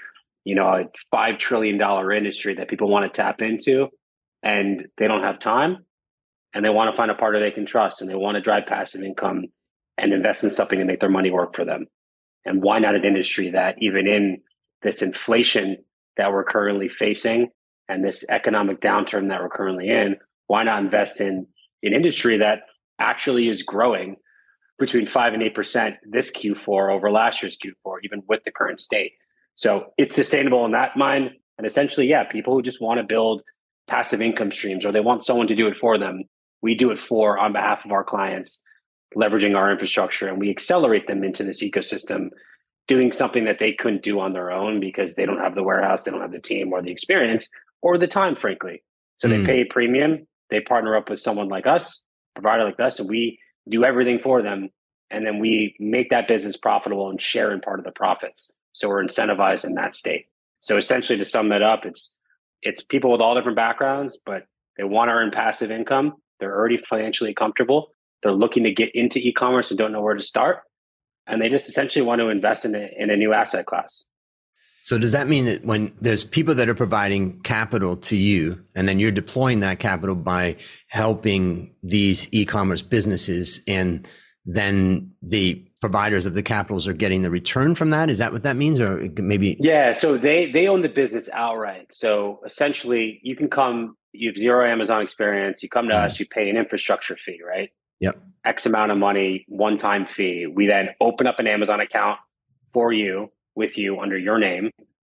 you 0.44 0.54
know, 0.54 0.68
a 0.68 0.84
five 1.10 1.38
trillion 1.38 1.78
dollar 1.78 2.12
industry 2.12 2.54
that 2.54 2.68
people 2.68 2.88
want 2.88 3.12
to 3.12 3.22
tap 3.22 3.42
into, 3.42 3.88
and 4.42 4.86
they 4.96 5.08
don't 5.08 5.22
have 5.22 5.38
time, 5.38 5.84
and 6.54 6.64
they 6.64 6.70
want 6.70 6.90
to 6.90 6.96
find 6.96 7.10
a 7.10 7.14
partner 7.14 7.40
they 7.40 7.50
can 7.50 7.66
trust, 7.66 8.00
and 8.00 8.10
they 8.10 8.14
want 8.14 8.36
to 8.36 8.40
drive 8.40 8.66
passive 8.66 9.02
income 9.02 9.44
and 9.96 10.12
invest 10.12 10.44
in 10.44 10.50
something 10.50 10.78
and 10.78 10.86
make 10.86 11.00
their 11.00 11.10
money 11.10 11.30
work 11.30 11.54
for 11.56 11.64
them. 11.64 11.86
And 12.44 12.62
why 12.62 12.78
not 12.78 12.94
an 12.94 13.04
industry 13.04 13.50
that, 13.50 13.76
even 13.80 14.06
in 14.06 14.40
this 14.82 15.02
inflation 15.02 15.76
that 16.16 16.32
we're 16.32 16.44
currently 16.44 16.88
facing 16.88 17.48
and 17.88 18.04
this 18.04 18.24
economic 18.28 18.80
downturn 18.80 19.28
that 19.28 19.40
we're 19.40 19.48
currently 19.48 19.88
in, 19.88 20.16
why 20.46 20.62
not 20.62 20.82
invest 20.82 21.20
in 21.20 21.46
an 21.82 21.92
industry 21.92 22.38
that 22.38 22.60
actually 22.98 23.48
is 23.48 23.62
growing 23.62 24.16
between 24.78 25.06
five 25.06 25.34
and 25.34 25.42
eight 25.42 25.54
percent 25.54 25.96
this 26.08 26.30
Q4 26.30 26.92
over 26.92 27.10
last 27.10 27.42
year's 27.42 27.58
Q4, 27.58 27.98
even 28.04 28.22
with 28.28 28.44
the 28.44 28.52
current 28.52 28.80
state. 28.80 29.12
So 29.54 29.92
it's 29.98 30.14
sustainable 30.14 30.64
in 30.64 30.72
that 30.72 30.96
mind. 30.96 31.30
And 31.58 31.66
essentially, 31.66 32.06
yeah, 32.06 32.24
people 32.24 32.54
who 32.54 32.62
just 32.62 32.80
want 32.80 32.98
to 32.98 33.04
build 33.04 33.42
passive 33.88 34.22
income 34.22 34.52
streams 34.52 34.84
or 34.84 34.92
they 34.92 35.00
want 35.00 35.24
someone 35.24 35.48
to 35.48 35.56
do 35.56 35.66
it 35.66 35.76
for 35.76 35.98
them, 35.98 36.22
we 36.62 36.74
do 36.74 36.90
it 36.90 36.98
for 36.98 37.38
on 37.38 37.52
behalf 37.52 37.84
of 37.84 37.90
our 37.90 38.04
clients, 38.04 38.60
leveraging 39.16 39.56
our 39.56 39.72
infrastructure, 39.72 40.28
and 40.28 40.38
we 40.38 40.50
accelerate 40.50 41.08
them 41.08 41.24
into 41.24 41.42
this 41.42 41.62
ecosystem, 41.62 42.28
doing 42.86 43.10
something 43.10 43.44
that 43.46 43.58
they 43.58 43.72
couldn't 43.72 44.02
do 44.02 44.20
on 44.20 44.32
their 44.32 44.52
own 44.52 44.78
because 44.78 45.16
they 45.16 45.26
don't 45.26 45.40
have 45.40 45.56
the 45.56 45.62
warehouse, 45.62 46.04
they 46.04 46.10
don't 46.12 46.20
have 46.20 46.32
the 46.32 46.38
team 46.38 46.72
or 46.72 46.80
the 46.80 46.92
experience 46.92 47.50
or 47.82 47.98
the 47.98 48.06
time, 48.06 48.36
frankly. 48.36 48.82
So 49.16 49.26
mm. 49.26 49.30
they 49.32 49.38
hmm. 49.38 49.46
pay 49.46 49.60
a 49.62 49.66
premium, 49.66 50.26
they 50.50 50.60
partner 50.60 50.96
up 50.96 51.10
with 51.10 51.20
someone 51.20 51.48
like 51.48 51.66
us, 51.66 52.02
provider 52.40 52.64
like 52.64 52.80
us, 52.80 52.98
and 52.98 53.08
we 53.08 53.38
do 53.68 53.84
everything 53.84 54.18
for 54.20 54.42
them. 54.42 54.70
And 55.10 55.26
then 55.26 55.38
we 55.38 55.74
make 55.78 56.10
that 56.10 56.28
business 56.28 56.56
profitable 56.56 57.08
and 57.10 57.20
share 57.20 57.50
in 57.52 57.60
part 57.60 57.78
of 57.78 57.84
the 57.84 57.90
profits. 57.92 58.50
So 58.74 58.88
we're 58.88 59.02
incentivized 59.02 59.64
in 59.64 59.74
that 59.74 59.96
state. 59.96 60.26
So 60.60 60.76
essentially 60.76 61.18
to 61.18 61.24
sum 61.24 61.48
that 61.48 61.62
up, 61.62 61.84
it's 61.84 62.16
it's 62.62 62.82
people 62.82 63.12
with 63.12 63.20
all 63.20 63.34
different 63.34 63.56
backgrounds, 63.56 64.18
but 64.24 64.44
they 64.76 64.84
want 64.84 65.08
to 65.08 65.12
earn 65.12 65.30
passive 65.30 65.70
income. 65.70 66.14
They're 66.40 66.54
already 66.54 66.78
financially 66.78 67.34
comfortable. 67.34 67.94
They're 68.22 68.32
looking 68.32 68.64
to 68.64 68.72
get 68.72 68.90
into 68.94 69.18
e-commerce 69.20 69.70
and 69.70 69.78
don't 69.78 69.92
know 69.92 70.02
where 70.02 70.14
to 70.14 70.22
start. 70.22 70.62
And 71.26 71.40
they 71.40 71.48
just 71.48 71.68
essentially 71.68 72.04
want 72.04 72.20
to 72.20 72.28
invest 72.28 72.64
in 72.64 72.74
a, 72.74 72.88
in 72.96 73.10
a 73.10 73.16
new 73.16 73.32
asset 73.32 73.66
class. 73.66 74.04
So 74.88 74.96
does 74.96 75.12
that 75.12 75.28
mean 75.28 75.44
that 75.44 75.66
when 75.66 75.92
there's 76.00 76.24
people 76.24 76.54
that 76.54 76.66
are 76.66 76.74
providing 76.74 77.42
capital 77.42 77.94
to 77.98 78.16
you 78.16 78.64
and 78.74 78.88
then 78.88 78.98
you're 78.98 79.10
deploying 79.10 79.60
that 79.60 79.80
capital 79.80 80.14
by 80.14 80.56
helping 80.86 81.74
these 81.82 82.26
e-commerce 82.32 82.80
businesses 82.80 83.60
and 83.68 84.08
then 84.46 85.12
the 85.20 85.62
providers 85.82 86.24
of 86.24 86.32
the 86.32 86.42
capitals 86.42 86.88
are 86.88 86.94
getting 86.94 87.20
the 87.20 87.28
return 87.28 87.74
from 87.74 87.90
that? 87.90 88.08
Is 88.08 88.16
that 88.16 88.32
what 88.32 88.44
that 88.44 88.56
means? 88.56 88.80
Or 88.80 89.06
maybe 89.18 89.58
Yeah, 89.60 89.92
so 89.92 90.16
they 90.16 90.50
they 90.50 90.68
own 90.68 90.80
the 90.80 90.88
business 90.88 91.28
outright. 91.34 91.92
So 91.92 92.40
essentially 92.46 93.20
you 93.22 93.36
can 93.36 93.50
come, 93.50 93.94
you 94.12 94.30
have 94.30 94.38
zero 94.38 94.66
Amazon 94.66 95.02
experience, 95.02 95.62
you 95.62 95.68
come 95.68 95.88
to 95.88 95.92
mm-hmm. 95.92 96.06
us, 96.06 96.18
you 96.18 96.24
pay 96.24 96.48
an 96.48 96.56
infrastructure 96.56 97.18
fee, 97.18 97.42
right? 97.46 97.68
Yep. 98.00 98.22
X 98.46 98.64
amount 98.64 98.90
of 98.90 98.96
money, 98.96 99.44
one 99.48 99.76
time 99.76 100.06
fee. 100.06 100.46
We 100.46 100.66
then 100.66 100.88
open 100.98 101.26
up 101.26 101.40
an 101.40 101.46
Amazon 101.46 101.78
account 101.78 102.20
for 102.72 102.90
you 102.90 103.30
with 103.58 103.76
you 103.76 104.00
under 104.00 104.16
your 104.16 104.38
name. 104.38 104.70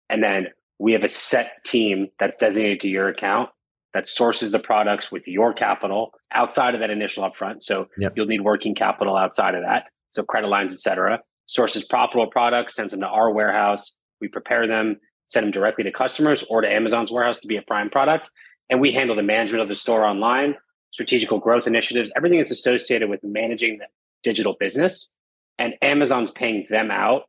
And 0.09 0.25
then 0.25 0.49
we 0.79 0.93
have 0.93 1.05
a 1.05 1.09
set 1.09 1.63
team 1.65 2.09
that's 2.19 2.39
designated 2.39 2.81
to 2.81 2.89
your 2.89 3.09
account 3.09 3.51
that 3.93 4.09
sources 4.09 4.51
the 4.51 4.59
products 4.59 5.13
with 5.13 5.29
your 5.29 5.53
capital 5.53 6.13
outside 6.33 6.75
of 6.75 6.81
that 6.81 6.91
initial 6.91 7.29
upfront. 7.29 7.63
So 7.63 7.89
yep. 7.99 8.15
you'll 8.17 8.27
need 8.27 8.41
working 8.41 8.75
capital 8.75 9.17
outside 9.17 9.55
of 9.55 9.63
that. 9.63 9.85
So 10.09 10.23
credit 10.23 10.49
lines, 10.49 10.73
et 10.73 10.81
cetera. 10.81 11.21
Sources 11.47 11.85
profitable 11.85 12.29
products, 12.29 12.75
sends 12.75 12.93
them 12.93 13.01
to 13.01 13.09
our 13.09 13.31
warehouse. 13.31 13.95
We 14.21 14.29
prepare 14.29 14.67
them, 14.67 14.99
send 15.27 15.45
them 15.45 15.51
directly 15.53 15.85
to 15.85 15.93
customers 15.93 16.45
or 16.49 16.61
to 16.63 16.69
Amazon's 16.69 17.13
warehouse 17.13 17.41
to 17.41 17.49
be 17.49 17.57
a 17.57 17.63
prime 17.63 17.91
product. 17.91 18.31
And 18.71 18.81
we 18.81 18.93
handle 18.93 19.17
the 19.17 19.23
management 19.23 19.63
of 19.63 19.69
the 19.69 19.75
store 19.75 20.05
online, 20.05 20.55
strategical 20.93 21.39
growth 21.39 21.67
initiatives, 21.67 22.13
everything 22.17 22.39
that's 22.39 22.53
associated 22.53 23.11
with 23.11 23.21
managing 23.23 23.79
the 23.79 23.87
digital 24.23 24.57
business. 24.59 25.17
And 25.59 25.75
Amazon's 25.83 26.31
paying 26.31 26.67
them 26.71 26.91
out 26.91 27.25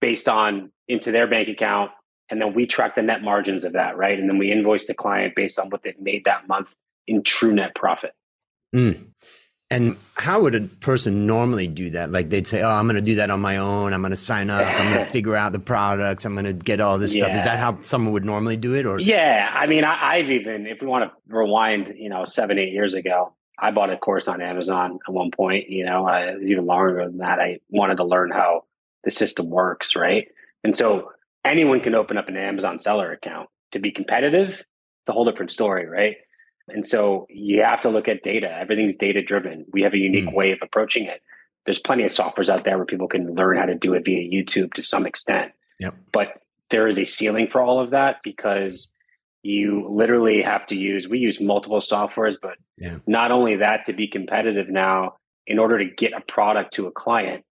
based 0.00 0.28
on 0.28 0.70
into 0.88 1.12
their 1.12 1.26
bank 1.26 1.48
account 1.48 1.90
and 2.30 2.40
then 2.40 2.54
we 2.54 2.66
track 2.66 2.94
the 2.94 3.02
net 3.02 3.22
margins 3.22 3.64
of 3.64 3.72
that 3.72 3.96
right 3.96 4.18
and 4.18 4.28
then 4.28 4.38
we 4.38 4.50
invoice 4.50 4.86
the 4.86 4.94
client 4.94 5.34
based 5.34 5.58
on 5.58 5.68
what 5.70 5.82
they've 5.82 6.00
made 6.00 6.24
that 6.24 6.46
month 6.48 6.74
in 7.06 7.22
true 7.22 7.52
net 7.52 7.74
profit 7.74 8.12
mm. 8.74 8.98
and 9.70 9.96
how 10.16 10.40
would 10.40 10.54
a 10.54 10.60
person 10.60 11.26
normally 11.26 11.66
do 11.66 11.90
that 11.90 12.10
like 12.10 12.30
they'd 12.30 12.46
say 12.46 12.62
oh 12.62 12.70
i'm 12.70 12.86
going 12.86 12.96
to 12.96 13.02
do 13.02 13.16
that 13.16 13.30
on 13.30 13.40
my 13.40 13.56
own 13.56 13.92
i'm 13.92 14.00
going 14.00 14.10
to 14.10 14.16
sign 14.16 14.50
up 14.50 14.66
i'm 14.66 14.92
going 14.92 15.04
to 15.06 15.10
figure 15.10 15.36
out 15.36 15.52
the 15.52 15.58
products 15.58 16.24
i'm 16.24 16.34
going 16.34 16.44
to 16.44 16.52
get 16.52 16.80
all 16.80 16.98
this 16.98 17.14
yeah. 17.14 17.24
stuff 17.24 17.36
is 17.36 17.44
that 17.44 17.58
how 17.58 17.78
someone 17.82 18.12
would 18.12 18.24
normally 18.24 18.56
do 18.56 18.74
it 18.74 18.86
or 18.86 18.98
yeah 18.98 19.52
i 19.54 19.66
mean 19.66 19.84
I, 19.84 20.14
i've 20.16 20.30
even 20.30 20.66
if 20.66 20.80
we 20.80 20.86
want 20.86 21.10
to 21.10 21.16
rewind 21.34 21.94
you 21.96 22.08
know 22.08 22.24
seven 22.24 22.58
eight 22.58 22.72
years 22.72 22.94
ago 22.94 23.34
I 23.62 23.72
bought 23.72 23.90
a 23.90 23.98
course 23.98 24.26
on 24.26 24.40
Amazon 24.40 24.98
at 25.06 25.12
one 25.12 25.30
point. 25.30 25.68
You 25.68 25.84
know, 25.84 26.06
I, 26.06 26.30
it 26.30 26.40
was 26.40 26.50
even 26.50 26.64
longer 26.64 27.04
than 27.04 27.18
that. 27.18 27.38
I 27.38 27.58
wanted 27.68 27.98
to 27.98 28.04
learn 28.04 28.30
how 28.30 28.62
the 29.04 29.10
system 29.10 29.50
works, 29.50 29.96
right? 29.96 30.28
And 30.64 30.76
so 30.76 31.12
anyone 31.44 31.80
can 31.80 31.94
open 31.94 32.18
up 32.18 32.28
an 32.28 32.36
Amazon 32.36 32.78
seller 32.78 33.12
account. 33.12 33.48
To 33.72 33.78
be 33.78 33.90
competitive, 33.90 34.48
it's 34.48 35.08
a 35.08 35.12
whole 35.12 35.24
different 35.24 35.52
story, 35.52 35.86
right? 35.86 36.16
And 36.68 36.86
so 36.86 37.26
you 37.28 37.62
have 37.62 37.80
to 37.82 37.88
look 37.88 38.08
at 38.08 38.22
data. 38.22 38.50
Everything's 38.50 38.96
data 38.96 39.22
driven. 39.22 39.64
We 39.72 39.82
have 39.82 39.94
a 39.94 39.98
unique 39.98 40.26
mm. 40.26 40.34
way 40.34 40.52
of 40.52 40.58
approaching 40.62 41.04
it. 41.04 41.22
There's 41.64 41.78
plenty 41.78 42.04
of 42.04 42.10
softwares 42.10 42.48
out 42.48 42.64
there 42.64 42.76
where 42.76 42.86
people 42.86 43.08
can 43.08 43.34
learn 43.34 43.56
how 43.56 43.66
to 43.66 43.74
do 43.74 43.94
it 43.94 44.04
via 44.04 44.28
YouTube 44.28 44.72
to 44.74 44.82
some 44.82 45.06
extent. 45.06 45.52
Yep. 45.78 45.94
But 46.12 46.42
there 46.70 46.88
is 46.88 46.98
a 46.98 47.04
ceiling 47.04 47.48
for 47.50 47.60
all 47.60 47.80
of 47.80 47.90
that 47.90 48.16
because 48.22 48.88
you 49.42 49.86
literally 49.88 50.42
have 50.42 50.66
to 50.66 50.76
use 50.76 51.08
we 51.08 51.18
use 51.18 51.40
multiple 51.40 51.80
softwares 51.80 52.36
but 52.40 52.58
yeah. 52.76 52.98
not 53.06 53.30
only 53.30 53.56
that 53.56 53.86
to 53.86 53.92
be 53.92 54.06
competitive 54.06 54.68
now 54.68 55.14
in 55.46 55.58
order 55.58 55.78
to 55.78 55.86
get 55.86 56.12
a 56.12 56.20
product 56.20 56.74
to 56.74 56.86
a 56.86 56.92
client 56.92 57.42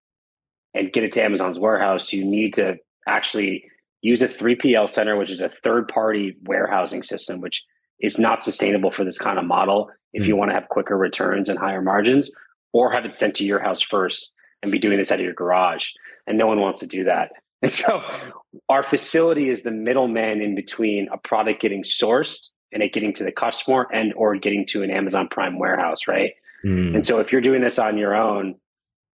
and 0.74 0.92
get 0.92 1.04
it 1.04 1.12
to 1.14 1.24
Amazon's 1.24 1.60
warehouse, 1.60 2.14
you 2.14 2.24
need 2.24 2.54
to 2.56 2.78
actually 3.08 3.64
use 4.02 4.22
a 4.22 4.28
3PL 4.28 4.90
center, 4.90 5.18
which 5.18 5.32
is 5.32 5.42
a 5.42 5.50
third 5.50 5.88
party 5.88 6.38
warehousing 6.44 7.04
system, 7.04 7.42
which 7.42 7.66
is 8.00 8.18
not 8.18 8.42
sustainable 8.42 8.92
for 8.92 9.04
this 9.04 9.18
kind 9.18 9.38
of 9.38 9.46
model 9.46 9.90
if 10.14 10.26
you 10.26 10.36
mm. 10.36 10.40
want 10.40 10.50
to 10.52 10.56
have 10.56 10.70
quicker 10.70 10.98
returns 10.98 11.50
and 11.50 11.60
higher 11.60 11.82
margins, 11.82 12.32
or 12.74 12.92
have 12.92 13.06
it 13.06 13.14
sent 13.14 13.36
to 13.36 13.46
your 13.46 13.60
house 13.60 13.82
first 13.82 14.32
and 14.62 14.72
be 14.72 14.80
doing 14.80 14.98
this 14.98 15.12
out 15.12 15.20
of 15.20 15.26
your 15.26 15.34
garage. 15.34 15.90
And 16.28 16.38
no 16.38 16.48
one 16.48 16.60
wants 16.60 16.80
to 16.82 16.88
do 16.88 17.04
that. 17.06 17.32
And 17.62 17.70
so 17.70 18.02
our 18.70 18.84
facility 18.84 19.50
is 19.50 19.64
the 19.64 19.72
middleman 19.72 20.40
in 20.42 20.56
between 20.56 21.10
a 21.12 21.18
product 21.18 21.62
getting 21.62 21.84
sourced 21.84 22.52
and 22.72 22.82
it 22.82 22.94
getting 22.94 23.12
to 23.16 23.26
the 23.26 23.34
customer 23.34 23.86
and 23.92 24.14
or 24.14 24.38
getting 24.38 24.66
to 24.68 24.82
an 24.82 24.90
Amazon 24.90 25.28
Prime 25.28 25.60
warehouse, 25.60 26.08
right? 26.08 26.32
Mm. 26.64 26.96
And 26.96 27.06
so 27.06 27.20
if 27.20 27.34
you're 27.34 27.42
doing 27.42 27.62
this 27.62 27.78
on 27.78 27.98
your 27.98 28.16
own, 28.16 28.56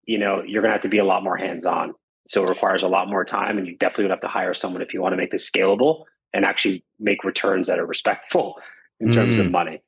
you 0.07 0.19
know, 0.19 0.43
you're 0.47 0.63
gonna 0.63 0.73
have 0.73 0.83
to 0.83 0.89
be 0.89 0.99
a 0.99 1.05
lot 1.05 1.23
more 1.23 1.37
hands-on. 1.37 1.95
So 2.27 2.43
it 2.43 2.49
requires 2.49 2.83
a 2.83 2.89
lot 2.89 3.09
more 3.09 3.25
time 3.25 3.59
and 3.59 3.67
you 3.67 3.77
definitely 3.77 4.05
would 4.05 4.13
have 4.13 4.21
to 4.21 4.29
hire 4.29 4.55
someone 4.55 4.81
if 4.81 4.95
you 4.95 5.03
want 5.03 5.13
to 5.13 5.17
make 5.17 5.31
this 5.31 5.49
scalable 5.49 6.05
and 6.33 6.45
actually 6.45 6.85
make 6.99 7.23
returns 7.23 7.69
that 7.69 7.79
are 7.79 7.87
respectful 7.87 8.55
in 8.99 9.09
mm. 9.09 9.15
terms 9.15 9.39
of 9.39 9.47
mm. 9.47 9.51
money. 9.51 9.83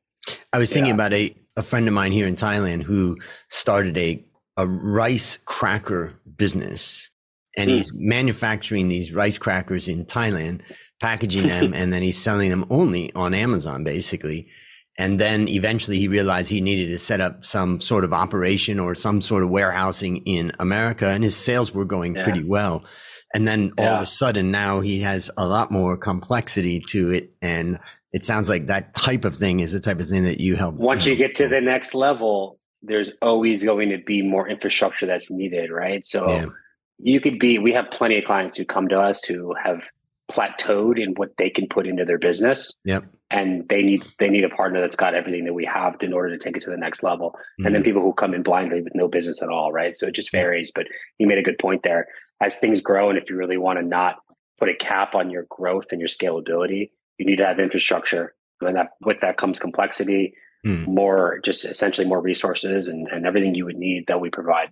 I 0.53 0.59
was 0.59 0.71
thinking 0.73 0.89
yeah. 0.89 0.95
about 0.95 1.13
a, 1.15 1.35
a 1.57 1.63
friend 1.63 1.89
of 1.89 1.95
mine 1.95 2.13
here 2.13 2.27
in 2.27 2.37
Thailand 2.37 2.83
who 2.83 3.17
started 3.49 3.97
a 3.97 4.23
a 4.57 4.67
rice 4.67 5.39
cracker 5.45 6.19
business 6.37 7.11
and 7.57 7.71
mm. 7.71 7.75
he's 7.75 7.93
manufacturing 7.93 8.89
these 8.89 9.13
rice 9.13 9.39
crackers 9.39 9.89
in 9.89 10.05
Thailand, 10.05 10.61
packaging 11.01 11.47
them, 11.47 11.75
and 11.75 11.93
then 11.93 12.03
he's 12.03 12.21
selling 12.21 12.51
them 12.51 12.67
only 12.71 13.13
on 13.15 13.35
Amazon, 13.35 13.85
basically. 13.85 14.49
And 14.99 15.21
then 15.21 15.49
eventually 15.49 15.99
he 15.99 16.09
realized 16.09 16.51
he 16.51 16.61
needed 16.61 16.89
to 16.89 16.99
set 16.99 17.21
up 17.21 17.45
some 17.45 17.81
sort 17.81 18.05
of 18.05 18.13
operation 18.13 18.81
or 18.81 18.95
some 18.95 19.21
sort 19.21 19.43
of 19.43 19.51
warehousing 19.51 20.19
in 20.19 20.53
America, 20.59 21.09
and 21.09 21.23
his 21.23 21.37
sales 21.37 21.75
were 21.75 21.85
going 21.85 22.17
yeah. 22.17 22.25
pretty 22.25 22.45
well. 22.45 22.85
And 23.35 23.47
then 23.47 23.73
all 23.77 23.85
yeah. 23.85 23.97
of 23.97 24.03
a 24.03 24.07
sudden 24.07 24.51
now 24.51 24.81
he 24.81 25.01
has 25.01 25.31
a 25.37 25.47
lot 25.47 25.71
more 25.71 25.97
complexity 25.99 26.83
to 26.89 27.11
it. 27.11 27.35
And 27.43 27.79
it 28.13 28.25
sounds 28.25 28.49
like 28.49 28.69
that 28.69 28.95
type 28.95 29.27
of 29.27 29.37
thing 29.37 29.61
is 29.61 29.73
the 29.73 29.81
type 29.81 30.01
of 30.01 30.09
thing 30.09 30.25
that 30.25 30.41
you 30.41 30.57
help. 30.57 30.77
Once 30.77 31.05
you 31.05 31.17
get 31.17 31.35
to 31.35 31.49
the 31.49 31.61
next 31.61 31.93
level, 31.93 32.59
there's 32.83 33.11
always 33.21 33.63
going 33.63 33.91
to 33.91 33.99
be 33.99 34.23
more 34.23 34.49
infrastructure 34.49 35.05
that's 35.05 35.31
needed, 35.31 35.71
right? 35.71 36.07
So 36.07 36.27
yeah. 36.31 36.47
you 36.99 37.21
could 37.21 37.39
be, 37.39 37.59
we 37.59 37.73
have 37.73 37.91
plenty 37.91 38.17
of 38.17 38.25
clients 38.25 38.57
who 38.57 38.65
come 38.65 38.89
to 38.89 38.99
us 38.99 39.23
who 39.25 39.55
have 39.63 39.83
plateaued 40.31 41.03
in 41.03 41.13
what 41.17 41.37
they 41.37 41.51
can 41.51 41.67
put 41.69 41.87
into 41.87 42.07
their 42.07 42.19
business. 42.19 42.73
Yep. 42.85 43.05
And 43.31 43.69
they 43.69 43.83
need 43.83 44.07
they 44.19 44.29
need 44.29 44.45
a 44.45 44.49
partner 44.49 44.81
that's 44.81 44.95
got 44.95 45.15
everything 45.15 45.45
that 45.47 45.55
we 45.55 45.65
have 45.65 45.97
in 46.01 46.13
order 46.13 46.31
to 46.31 46.39
take 46.39 46.57
it 46.57 46.63
to 46.63 46.71
the 46.71 46.77
next 46.77 47.03
level. 47.03 47.31
Mm-hmm. 47.31 47.67
And 47.67 47.75
then 47.75 47.83
mm-hmm. 47.83 47.89
people 47.89 48.03
who 48.03 48.13
come 48.13 48.35
in 48.35 48.43
blindly 48.43 48.83
with 48.83 48.95
no 48.95 49.09
business 49.09 49.43
at 49.43 49.49
all, 49.49 49.73
right? 49.73 49.97
So 49.97 50.07
it 50.07 50.15
just 50.15 50.31
varies. 50.31 50.71
But 50.73 50.87
you 51.19 51.27
made 51.27 51.39
a 51.39 51.43
good 51.43 51.59
point 51.59 51.83
there. 51.83 52.07
As 52.41 52.59
things 52.59 52.81
grow, 52.81 53.09
and 53.09 53.19
if 53.19 53.29
you 53.29 53.37
really 53.37 53.57
want 53.57 53.79
to 53.79 53.85
not 53.85 54.17
put 54.59 54.69
a 54.69 54.75
cap 54.75 55.15
on 55.15 55.31
your 55.31 55.47
growth 55.49 55.87
and 55.91 56.01
your 56.01 56.09
scalability, 56.09 56.91
you 57.19 57.27
need 57.27 57.37
to 57.37 57.47
have 57.47 57.59
infrastructure. 57.59 58.35
And 58.61 58.77
that 58.77 58.91
with 59.01 59.21
that 59.21 59.39
comes 59.39 59.59
complexity, 59.59 60.35
mm. 60.65 60.87
more 60.87 61.41
just 61.45 61.65
essentially 61.65 62.07
more 62.07 62.21
resources 62.21 62.89
and, 62.89 63.09
and 63.09 63.27
everything 63.27 63.55
you 63.55 63.65
would 63.65 63.77
need 63.77 64.07
that 64.07 64.21
we 64.21 64.31
provide. 64.31 64.71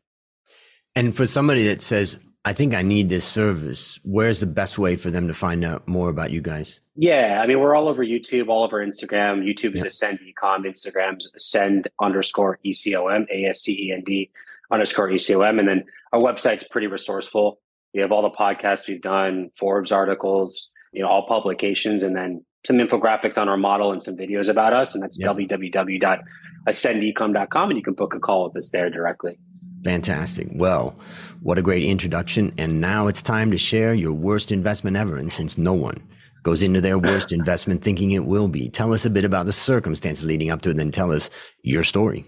And 0.95 1.15
for 1.15 1.27
somebody 1.27 1.67
that 1.69 1.83
says, 1.83 2.21
I 2.45 2.53
think 2.53 2.75
I 2.75 2.83
need 2.83 3.09
this 3.09 3.25
service, 3.25 3.99
where's 4.05 4.41
the 4.41 4.47
best 4.47 4.79
way 4.79 4.97
for 4.97 5.11
them 5.11 5.29
to 5.29 5.35
find 5.35 5.65
out 5.65 5.89
more 5.89 6.09
about 6.09 6.31
you 6.31 6.41
guys? 6.41 6.81
Yeah, 6.97 7.41
I 7.43 7.47
mean, 7.47 7.59
we're 7.59 7.75
all 7.75 7.89
over 7.89 8.05
YouTube, 8.05 8.49
all 8.49 8.63
over 8.63 8.85
Instagram. 8.85 9.43
YouTube 9.43 9.75
is 9.75 9.81
yep. 9.81 9.89
Ascend 9.89 10.21
Ecom, 10.21 10.65
Instagram's 10.65 11.33
Ascend 11.35 11.89
underscore 12.01 12.61
ECOM, 12.65 13.27
A 13.33 13.47
S 13.47 13.63
C 13.63 13.89
E 13.89 13.93
N 13.93 14.05
D 14.07 14.31
underscore 14.71 15.09
ECOM. 15.09 15.59
And 15.59 15.67
then 15.67 15.85
our 16.13 16.21
website's 16.21 16.63
pretty 16.65 16.87
resourceful. 16.87 17.59
We 17.95 18.01
have 18.01 18.13
all 18.13 18.23
the 18.23 18.31
podcasts 18.31 18.87
we've 18.87 19.03
done, 19.03 19.51
Forbes 19.59 19.91
articles, 19.91 20.71
you 20.93 21.03
know, 21.03 21.09
all 21.09 21.27
publications, 21.27 22.05
and 22.05 22.17
then 22.17 22.45
some 22.65 22.77
infographics 22.77 23.37
on 23.41 23.49
our 23.49 23.57
model 23.57 23.91
and 23.93 24.01
some 24.03 24.17
videos 24.17 24.49
about 24.49 24.73
us. 24.73 24.95
And 24.95 25.03
that's 25.03 25.19
yep. 25.19 25.35
www.ascendecom.com. 25.37 27.71
And 27.71 27.77
you 27.77 27.83
can 27.83 27.95
book 27.95 28.15
a 28.15 28.21
call 28.21 28.45
with 28.45 28.57
us 28.57 28.71
there 28.71 28.89
directly. 28.89 29.37
Fantastic. 29.83 30.47
Well, 30.53 30.95
what 31.43 31.59
a 31.59 31.63
great 31.63 31.83
introduction. 31.85 32.53
And 32.57 32.81
now 32.81 33.09
it's 33.09 33.21
time 33.21 33.51
to 33.51 33.59
share 33.59 33.95
your 33.95 34.13
worst 34.13 34.53
investment 34.53 34.97
ever. 34.97 35.19
And 35.19 35.33
since 35.33 35.59
no 35.59 35.75
one 35.75 35.97
goes 36.45 36.63
into 36.63 36.81
their 36.81 36.99
worst 37.11 37.33
investment 37.33 37.83
thinking 37.83 38.13
it 38.13 38.25
will 38.25 38.47
be, 38.47 38.69
tell 38.69 38.93
us 38.93 39.05
a 39.05 39.11
bit 39.11 39.25
about 39.25 39.47
the 39.47 39.53
circumstances 39.53 40.25
leading 40.25 40.51
up 40.51 40.63
to 40.63 40.69
it, 40.69 40.73
and 40.73 40.81
then 40.81 40.93
tell 40.93 41.11
us 41.11 41.31
your 41.63 41.83
story. 41.83 42.25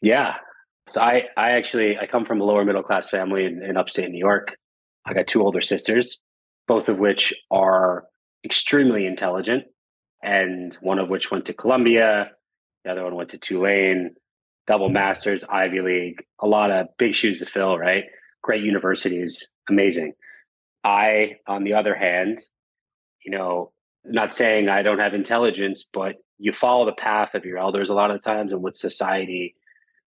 Yeah. 0.00 0.34
So 0.86 1.02
I, 1.02 1.24
I 1.36 1.50
actually, 1.50 1.98
I 1.98 2.06
come 2.06 2.24
from 2.24 2.40
a 2.40 2.44
lower 2.44 2.64
middle 2.64 2.82
class 2.82 3.10
family 3.10 3.44
in, 3.44 3.62
in 3.62 3.76
upstate 3.76 4.10
New 4.10 4.18
York. 4.18 4.56
I 5.04 5.12
got 5.12 5.26
two 5.26 5.42
older 5.42 5.60
sisters, 5.60 6.18
both 6.66 6.88
of 6.88 6.98
which 6.98 7.34
are 7.50 8.04
extremely 8.44 9.06
intelligent, 9.06 9.64
and 10.22 10.76
one 10.80 10.98
of 10.98 11.08
which 11.08 11.30
went 11.30 11.46
to 11.46 11.52
Columbia, 11.52 12.30
the 12.84 12.92
other 12.92 13.04
one 13.04 13.16
went 13.16 13.30
to 13.30 13.38
Tulane, 13.38 14.14
double 14.66 14.88
masters, 14.88 15.44
Ivy 15.44 15.80
League, 15.80 16.22
a 16.40 16.46
lot 16.46 16.70
of 16.70 16.86
big 16.98 17.14
shoes 17.14 17.40
to 17.40 17.46
fill, 17.46 17.78
right? 17.78 18.04
Great 18.42 18.62
universities, 18.62 19.50
amazing. 19.68 20.14
I, 20.84 21.36
on 21.48 21.64
the 21.64 21.74
other 21.74 21.96
hand, 21.96 22.38
you 23.26 23.36
know, 23.36 23.72
not 24.04 24.32
saying 24.32 24.68
I 24.68 24.82
don't 24.82 25.00
have 25.00 25.12
intelligence, 25.12 25.84
but 25.92 26.16
you 26.38 26.52
follow 26.52 26.86
the 26.86 26.92
path 26.92 27.34
of 27.34 27.44
your 27.44 27.58
elders 27.58 27.88
a 27.88 27.94
lot 27.94 28.12
of 28.12 28.22
times 28.22 28.52
and 28.52 28.62
what 28.62 28.76
society 28.76 29.56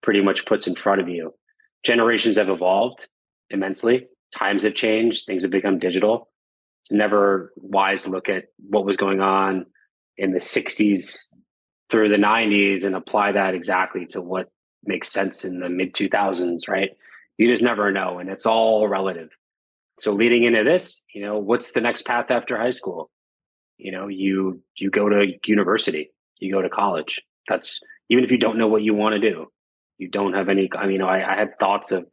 pretty 0.02 0.20
much 0.20 0.44
puts 0.44 0.66
in 0.66 0.74
front 0.74 1.00
of 1.00 1.08
you. 1.08 1.32
Generations 1.84 2.36
have 2.36 2.48
evolved 2.48 3.06
immensely. 3.48 4.08
Times 4.36 4.64
have 4.64 4.74
changed. 4.74 5.24
Things 5.24 5.42
have 5.42 5.52
become 5.52 5.78
digital. 5.78 6.28
It's 6.82 6.90
never 6.90 7.52
wise 7.56 8.02
to 8.02 8.10
look 8.10 8.28
at 8.28 8.46
what 8.68 8.84
was 8.84 8.96
going 8.96 9.20
on 9.20 9.66
in 10.16 10.32
the 10.32 10.38
60s 10.38 11.26
through 11.88 12.08
the 12.08 12.16
90s 12.16 12.84
and 12.84 12.96
apply 12.96 13.32
that 13.32 13.54
exactly 13.54 14.04
to 14.06 14.20
what 14.20 14.50
makes 14.84 15.12
sense 15.12 15.44
in 15.44 15.60
the 15.60 15.68
mid 15.68 15.94
2000s, 15.94 16.68
right? 16.68 16.90
You 17.38 17.48
just 17.48 17.62
never 17.62 17.92
know. 17.92 18.18
And 18.18 18.28
it's 18.28 18.46
all 18.46 18.88
relative. 18.88 19.30
So 19.98 20.12
leading 20.12 20.44
into 20.44 20.62
this, 20.62 21.02
you 21.14 21.22
know, 21.22 21.38
what's 21.38 21.72
the 21.72 21.80
next 21.80 22.04
path 22.04 22.30
after 22.30 22.56
high 22.56 22.70
school? 22.70 23.10
You 23.78 23.92
know, 23.92 24.08
you 24.08 24.62
you 24.76 24.90
go 24.90 25.08
to 25.08 25.26
university, 25.46 26.10
you 26.38 26.52
go 26.52 26.62
to 26.62 26.68
college. 26.68 27.20
That's 27.48 27.80
even 28.08 28.24
if 28.24 28.30
you 28.30 28.38
don't 28.38 28.58
know 28.58 28.68
what 28.68 28.82
you 28.82 28.94
want 28.94 29.14
to 29.14 29.30
do, 29.30 29.46
you 29.98 30.08
don't 30.08 30.34
have 30.34 30.48
any. 30.48 30.68
I 30.76 30.86
mean, 30.86 31.02
I, 31.02 31.22
I 31.22 31.36
had 31.36 31.58
thoughts 31.58 31.92
of, 31.92 32.06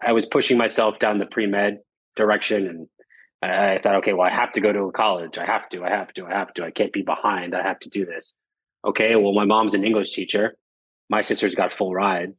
I 0.00 0.12
was 0.12 0.26
pushing 0.26 0.58
myself 0.58 0.98
down 0.98 1.18
the 1.18 1.26
pre 1.26 1.46
med 1.46 1.78
direction, 2.16 2.66
and 2.66 3.52
I 3.52 3.78
thought, 3.78 3.96
okay, 3.96 4.12
well, 4.12 4.26
I 4.26 4.32
have 4.32 4.52
to 4.52 4.60
go 4.60 4.72
to 4.72 4.84
a 4.84 4.92
college. 4.92 5.38
I 5.38 5.46
have 5.46 5.68
to. 5.70 5.84
I 5.84 5.90
have 5.90 6.12
to. 6.14 6.26
I 6.26 6.32
have 6.34 6.52
to. 6.54 6.64
I 6.64 6.70
can't 6.70 6.92
be 6.92 7.02
behind. 7.02 7.54
I 7.54 7.62
have 7.62 7.78
to 7.80 7.88
do 7.88 8.04
this. 8.04 8.34
Okay, 8.84 9.16
well, 9.16 9.32
my 9.32 9.44
mom's 9.44 9.74
an 9.74 9.84
English 9.84 10.12
teacher. 10.12 10.56
My 11.08 11.22
sister's 11.22 11.54
got 11.54 11.72
full 11.72 11.94
ride. 11.94 12.32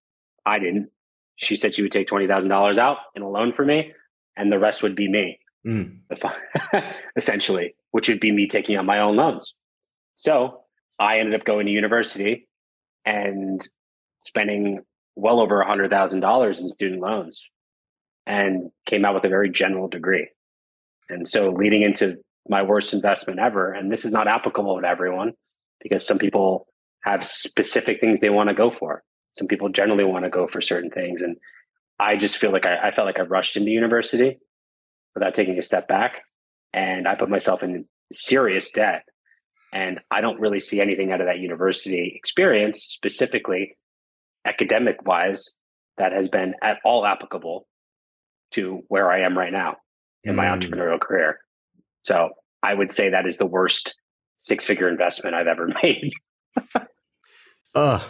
I 0.45 0.59
didn't. 0.59 0.89
She 1.37 1.55
said 1.55 1.73
she 1.73 1.81
would 1.81 1.91
take 1.91 2.07
twenty 2.07 2.27
thousand 2.27 2.49
dollars 2.49 2.77
out 2.77 2.97
in 3.15 3.21
a 3.21 3.29
loan 3.29 3.53
for 3.53 3.65
me, 3.65 3.93
and 4.39 4.51
the 4.51 4.57
rest 4.57 4.81
would 4.81 4.95
be 4.95 5.09
me, 5.09 5.37
mm. 5.67 5.99
essentially, 7.15 7.75
which 7.91 8.07
would 8.07 8.21
be 8.21 8.31
me 8.31 8.47
taking 8.47 8.77
out 8.77 8.85
my 8.85 8.99
own 8.99 9.17
loans. 9.17 9.53
So 10.15 10.61
I 10.97 11.19
ended 11.19 11.35
up 11.39 11.45
going 11.45 11.65
to 11.65 11.71
university 11.71 12.47
and 13.05 13.61
spending 14.23 14.79
well 15.15 15.41
over 15.41 15.59
a 15.59 15.67
hundred 15.67 15.91
thousand 15.91 16.21
dollars 16.21 16.61
in 16.61 16.71
student 16.71 17.01
loans, 17.01 17.43
and 18.25 18.71
came 18.87 19.03
out 19.03 19.13
with 19.13 19.25
a 19.25 19.29
very 19.29 19.49
general 19.49 19.89
degree. 19.89 20.29
And 21.09 21.27
so, 21.27 21.49
leading 21.51 21.81
into 21.81 22.17
my 22.47 22.61
worst 22.63 22.93
investment 22.93 23.39
ever, 23.39 23.73
and 23.73 23.91
this 23.91 24.05
is 24.05 24.13
not 24.13 24.27
applicable 24.27 24.79
to 24.79 24.87
everyone 24.87 25.33
because 25.81 26.07
some 26.07 26.17
people 26.17 26.67
have 27.03 27.27
specific 27.27 27.99
things 27.99 28.19
they 28.19 28.29
want 28.29 28.49
to 28.49 28.55
go 28.55 28.71
for. 28.71 29.03
Some 29.33 29.47
people 29.47 29.69
generally 29.69 30.05
want 30.05 30.23
to 30.23 30.29
go 30.29 30.47
for 30.47 30.61
certain 30.61 30.89
things. 30.89 31.21
And 31.21 31.37
I 31.99 32.15
just 32.15 32.37
feel 32.37 32.51
like 32.51 32.65
I, 32.65 32.87
I 32.87 32.91
felt 32.91 33.05
like 33.05 33.19
I 33.19 33.23
rushed 33.23 33.57
into 33.57 33.71
university 33.71 34.39
without 35.15 35.33
taking 35.33 35.57
a 35.57 35.61
step 35.61 35.87
back. 35.87 36.21
And 36.73 37.07
I 37.07 37.15
put 37.15 37.29
myself 37.29 37.63
in 37.63 37.85
serious 38.11 38.71
debt. 38.71 39.03
And 39.73 39.99
I 40.09 40.21
don't 40.21 40.39
really 40.39 40.59
see 40.59 40.81
anything 40.81 41.11
out 41.11 41.21
of 41.21 41.27
that 41.27 41.39
university 41.39 42.13
experience, 42.15 42.83
specifically 42.83 43.77
academic 44.45 45.05
wise, 45.05 45.51
that 45.97 46.11
has 46.11 46.29
been 46.29 46.55
at 46.63 46.77
all 46.83 47.05
applicable 47.05 47.67
to 48.51 48.81
where 48.87 49.11
I 49.11 49.21
am 49.21 49.37
right 49.37 49.51
now 49.51 49.75
in 50.23 50.35
my 50.35 50.45
mm. 50.45 50.59
entrepreneurial 50.59 50.99
career. 50.99 51.39
So 52.03 52.29
I 52.63 52.73
would 52.73 52.91
say 52.91 53.09
that 53.09 53.27
is 53.27 53.37
the 53.37 53.45
worst 53.45 53.95
six 54.37 54.65
figure 54.65 54.89
investment 54.89 55.35
I've 55.35 55.47
ever 55.47 55.69
made. 55.83 56.11
oh, 57.75 58.09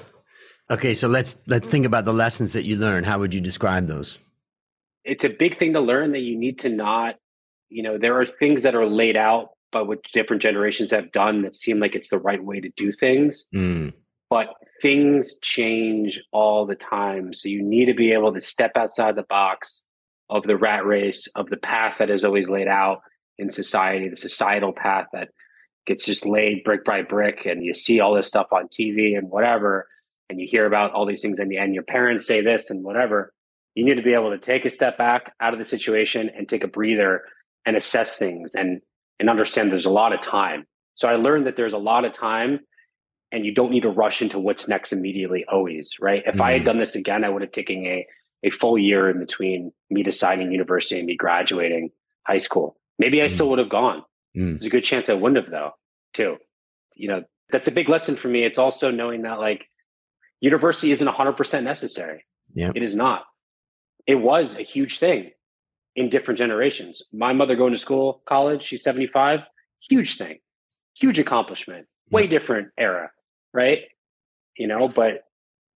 okay. 0.70 0.94
So 0.94 1.08
let's 1.08 1.36
let's 1.48 1.68
think 1.68 1.86
about 1.86 2.06
the 2.06 2.14
lessons 2.14 2.54
that 2.54 2.66
you 2.66 2.76
learned. 2.76 3.06
How 3.06 3.20
would 3.20 3.34
you 3.34 3.42
describe 3.42 3.88
those? 3.88 4.20
It's 5.04 5.24
a 5.24 5.30
big 5.30 5.58
thing 5.58 5.74
to 5.74 5.80
learn 5.80 6.12
that 6.12 6.20
you 6.20 6.38
need 6.38 6.60
to 6.60 6.70
not, 6.70 7.16
you 7.70 7.84
know, 7.84 7.98
there 7.98 8.20
are 8.20 8.26
things 8.26 8.64
that 8.64 8.76
are 8.76 8.86
laid 8.86 9.16
out 9.16 9.52
by 9.72 9.82
what 9.82 10.04
different 10.14 10.42
generations 10.42 10.92
have 10.92 11.12
done 11.12 11.44
that 11.44 11.56
seem 11.56 11.80
like 11.80 11.96
it's 11.96 12.10
the 12.10 12.18
right 12.18 12.44
way 12.44 12.60
to 12.60 12.70
do 12.76 12.92
things. 12.92 13.46
Mm. 13.54 13.94
But 14.30 14.50
things 14.82 15.40
change 15.42 16.22
all 16.32 16.66
the 16.66 16.76
time. 16.76 17.34
So 17.34 17.50
you 17.50 17.64
need 17.64 17.86
to 17.86 17.94
be 17.94 18.12
able 18.12 18.34
to 18.34 18.40
step 18.40 18.72
outside 18.76 19.16
the 19.16 19.24
box 19.24 19.82
of 20.30 20.44
the 20.44 20.58
rat 20.58 20.86
race, 20.86 21.28
of 21.36 21.50
the 21.50 21.58
path 21.58 21.98
that 22.00 22.10
is 22.10 22.24
always 22.24 22.48
laid 22.48 22.68
out, 22.68 23.02
in 23.40 23.50
society, 23.50 24.10
the 24.10 24.16
societal 24.16 24.74
path 24.74 25.08
that 25.14 25.30
gets 25.88 26.06
just 26.06 26.26
laid 26.26 26.64
brick 26.64 26.84
by 26.84 27.02
brick, 27.02 27.46
and 27.46 27.64
you 27.64 27.74
see 27.74 28.00
all 28.00 28.14
this 28.14 28.28
stuff 28.28 28.48
on 28.52 28.68
TV 28.68 29.18
and 29.18 29.30
whatever, 29.30 29.88
and 30.30 30.40
you 30.40 30.48
hear 30.50 30.66
about 30.66 30.92
all 30.94 31.06
these 31.06 31.22
things, 31.22 31.40
and, 31.40 31.52
and 31.54 31.74
your 31.74 31.84
parents 31.84 32.26
say 32.26 32.42
this 32.42 32.70
and 32.70 32.84
whatever. 32.84 33.34
You 33.76 33.86
need 33.86 33.96
to 33.96 34.04
be 34.04 34.14
able 34.14 34.32
to 34.32 34.38
take 34.38 34.66
a 34.66 34.70
step 34.70 34.98
back 34.98 35.34
out 35.40 35.54
of 35.54 35.60
the 35.60 35.66
situation 35.66 36.30
and 36.36 36.48
take 36.48 36.64
a 36.64 36.68
breather 36.68 37.22
and 37.66 37.76
assess 37.76 38.18
things 38.18 38.56
and 38.56 38.82
and 39.20 39.30
understand 39.30 39.72
there's 39.72 39.86
a 39.86 39.92
lot 39.92 40.14
of 40.14 40.22
time. 40.22 40.66
So 40.96 41.08
I 41.08 41.16
learned 41.16 41.46
that 41.46 41.56
there's 41.58 41.74
a 41.74 41.78
lot 41.78 42.06
of 42.06 42.14
time 42.14 42.60
and 43.32 43.46
you 43.46 43.54
don't 43.54 43.72
need 43.72 43.84
to 43.84 43.90
rush 43.90 44.22
into 44.22 44.40
what's 44.40 44.68
next 44.68 44.92
immediately 44.92 45.46
always, 45.52 45.94
right? 46.00 46.24
If 46.26 46.36
mm. 46.36 46.42
I 46.42 46.54
had 46.54 46.62
mm. 46.62 46.66
done 46.66 46.80
this 46.80 46.96
again, 46.96 47.24
I 47.24 47.30
would 47.30 47.42
have 47.42 47.52
taken 47.52 47.86
a 47.86 48.06
a 48.44 48.50
full 48.52 48.78
year 48.78 49.10
in 49.10 49.20
between 49.20 49.72
me 49.90 50.02
deciding 50.02 50.52
university 50.52 50.98
and 50.98 51.06
me 51.06 51.16
graduating 51.16 51.90
high 52.26 52.38
school. 52.38 52.78
Maybe 52.98 53.22
I 53.22 53.26
mm. 53.26 53.32
still 53.32 53.50
would 53.50 53.60
have 53.60 53.70
gone. 53.70 54.04
Mm. 54.38 54.54
There's 54.54 54.66
a 54.66 54.70
good 54.70 54.84
chance 54.84 55.10
I 55.10 55.14
wouldn't 55.14 55.44
have 55.44 55.52
though, 55.52 55.72
too. 56.14 56.38
You 56.96 57.10
know, 57.10 57.24
that's 57.52 57.68
a 57.68 57.72
big 57.72 57.90
lesson 57.90 58.16
for 58.16 58.30
me. 58.30 58.44
It's 58.44 58.58
also 58.58 58.92
knowing 58.92 59.24
that 59.24 59.40
like 59.40 59.66
university 60.42 60.92
isn't 60.92 61.08
100% 61.08 61.64
necessary. 61.64 62.26
Yeah. 62.54 62.72
It 62.76 62.84
is 62.84 62.96
not. 62.96 63.24
It 64.08 64.16
was 64.16 64.58
a 64.58 64.62
huge 64.62 65.00
thing 65.00 65.32
in 65.96 66.10
different 66.10 66.38
generations. 66.38 67.04
My 67.12 67.34
mother 67.34 67.56
going 67.56 67.74
to 67.74 67.80
school, 67.80 68.22
college, 68.26 68.64
she's 68.64 68.84
75, 68.84 69.42
huge 69.90 70.18
thing, 70.18 70.40
huge 70.96 71.20
accomplishment, 71.20 71.88
way 72.12 72.28
different 72.28 72.70
era, 72.78 73.12
right? 73.54 73.80
You 74.58 74.68
know, 74.68 74.88
but 74.88 75.24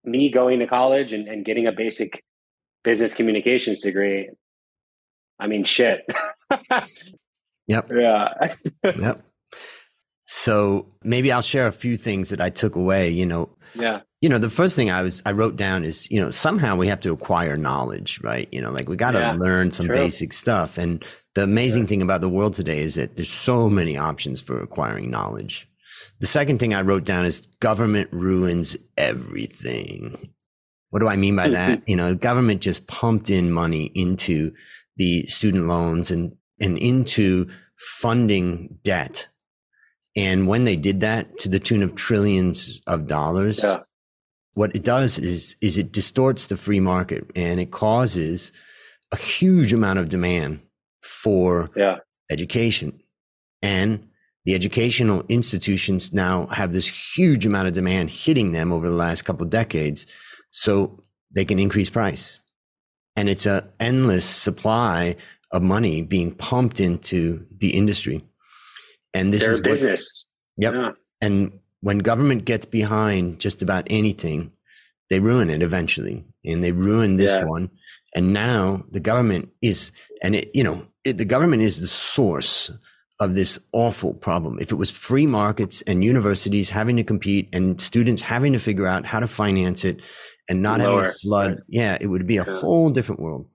me 0.04 0.30
going 0.32 0.60
to 0.60 0.68
college 0.68 1.14
and, 1.14 1.28
and 1.28 1.46
getting 1.46 1.68
a 1.68 1.72
basic 1.72 2.24
business 2.84 3.14
communications 3.14 3.82
degree, 3.82 4.30
I 5.40 5.48
mean, 5.48 5.64
shit. 5.64 6.02
yep. 7.68 7.90
Yeah. 7.92 8.30
yep. 8.84 9.20
So 10.26 10.88
maybe 11.04 11.32
I'll 11.32 11.42
share 11.42 11.68
a 11.68 11.72
few 11.72 11.98
things 11.98 12.30
that 12.30 12.40
I 12.40 12.50
took 12.50 12.76
away, 12.76 13.10
you 13.10 13.26
know, 13.26 13.50
yeah. 13.76 14.02
You 14.22 14.30
know, 14.30 14.38
the 14.38 14.50
first 14.50 14.76
thing 14.76 14.92
I 14.92 15.02
was 15.02 15.22
I 15.26 15.32
wrote 15.32 15.56
down 15.56 15.84
is, 15.84 16.10
you 16.10 16.22
know, 16.22 16.32
somehow 16.32 16.76
we 16.76 16.88
have 16.88 17.00
to 17.02 17.12
acquire 17.12 17.58
knowledge, 17.58 18.20
right? 18.24 18.48
You 18.52 18.62
know, 18.62 18.72
like 18.72 18.88
we 18.88 18.96
got 18.96 19.12
to 19.12 19.20
yeah, 19.20 19.36
learn 19.38 19.72
some 19.72 19.88
true. 19.88 19.96
basic 19.96 20.32
stuff. 20.32 20.78
And 20.78 21.04
the 21.36 21.44
amazing 21.44 21.88
thing 21.88 22.02
about 22.02 22.22
the 22.22 22.30
world 22.30 22.54
today 22.54 22.80
is 22.80 22.96
that 22.96 23.16
there's 23.16 23.32
so 23.32 23.70
many 23.70 23.98
options 23.98 24.40
for 24.40 24.62
acquiring 24.62 25.10
knowledge. 25.10 25.68
The 26.20 26.28
second 26.28 26.60
thing 26.60 26.74
I 26.74 26.82
wrote 26.82 27.04
down 27.04 27.26
is 27.26 27.48
government 27.60 28.10
ruins 28.12 28.78
everything. 28.98 30.30
What 30.92 31.00
do 31.00 31.08
I 31.08 31.16
mean 31.16 31.36
by 31.36 31.50
that? 31.50 31.82
you 31.88 31.96
know, 31.96 32.16
government 32.16 32.62
just 32.62 32.88
pumped 32.88 33.30
in 33.30 33.52
money 33.52 33.86
into 33.96 34.54
the 34.98 35.26
student 35.26 35.66
loans 35.66 36.12
and 36.12 36.36
and 36.60 36.78
into 36.78 37.50
funding 37.76 38.78
debt 38.84 39.28
and 40.16 40.48
when 40.48 40.64
they 40.64 40.76
did 40.76 41.00
that 41.00 41.40
to 41.40 41.50
the 41.50 41.60
tune 41.60 41.84
of 41.84 41.96
trillions 41.96 42.82
of 42.88 43.08
dollars, 43.08 43.64
yeah. 43.64 43.80
what 44.54 44.76
it 44.76 44.84
does 44.84 45.18
is 45.18 45.56
is 45.62 45.78
it 45.78 45.92
distorts 45.92 46.46
the 46.48 46.58
free 46.58 46.80
market 46.80 47.30
and 47.36 47.60
it 47.60 47.72
causes 47.72 48.52
a 49.12 49.18
huge 49.18 49.74
amount 49.74 50.00
of 50.00 50.10
demand 50.10 50.62
for 51.02 51.70
yeah. 51.76 51.98
education. 52.30 53.00
And 53.62 54.08
the 54.46 54.56
educational 54.56 55.24
institutions 55.30 56.14
now 56.14 56.48
have 56.48 56.74
this 56.74 57.16
huge 57.16 57.46
amount 57.46 57.68
of 57.68 57.74
demand 57.74 58.10
hitting 58.10 58.52
them 58.52 58.74
over 58.74 58.90
the 58.90 58.96
last 58.96 59.22
couple 59.24 59.44
of 59.44 59.50
decades. 59.50 60.06
So 60.52 61.00
they 61.34 61.46
can 61.46 61.60
increase 61.60 61.90
price. 61.90 62.40
And 63.16 63.30
it's 63.30 63.46
an 63.46 63.62
endless 63.80 64.26
supply 64.26 65.16
of 65.52 65.62
money 65.62 66.02
being 66.02 66.32
pumped 66.32 66.80
into 66.80 67.46
the 67.58 67.76
industry. 67.76 68.24
And 69.14 69.32
this 69.32 69.42
Their 69.42 69.52
is 69.52 69.62
business. 69.62 70.26
What, 70.56 70.64
yep. 70.64 70.74
Yeah. 70.74 70.92
And 71.22 71.60
when 71.82 72.00
government 72.00 72.46
gets 72.46 72.66
behind 72.66 73.40
just 73.40 73.62
about 73.62 73.88
anything, 73.90 74.52
they 75.10 75.20
ruin 75.20 75.50
it 75.50 75.62
eventually. 75.62 76.24
And 76.46 76.64
they 76.64 76.72
ruin 76.72 77.18
this 77.18 77.36
yeah. 77.36 77.46
one. 77.46 77.70
And 78.16 78.34
now 78.34 78.86
the 78.92 79.00
government 79.00 79.50
is, 79.62 79.92
and 80.22 80.36
it, 80.36 80.52
you 80.54 80.64
know, 80.64 80.88
it, 81.04 81.18
the 81.18 81.26
government 81.26 81.64
is 81.64 81.80
the 81.80 81.88
source 81.88 82.72
of 83.20 83.36
this 83.36 83.60
awful 83.74 84.14
problem. 84.14 84.60
If 84.60 84.72
it 84.72 84.76
was 84.76 84.92
free 84.92 85.26
markets 85.26 85.82
and 85.84 86.04
universities 86.04 86.70
having 86.70 86.96
to 86.98 87.04
compete 87.04 87.54
and 87.54 87.80
students 87.80 88.22
having 88.22 88.54
to 88.54 88.60
figure 88.60 88.88
out 88.88 89.06
how 89.06 89.20
to 89.20 89.28
finance 89.28 89.86
it 89.86 90.02
and 90.50 90.62
not 90.62 90.80
Lower, 90.80 90.96
having 90.96 91.10
a 91.10 91.14
flood, 91.14 91.52
right. 91.52 91.60
yeah, 91.68 91.98
it 92.02 92.08
would 92.08 92.28
be 92.28 92.38
a 92.38 92.46
yeah. 92.46 92.60
whole 92.60 92.90
different 92.90 93.22
world. 93.22 93.48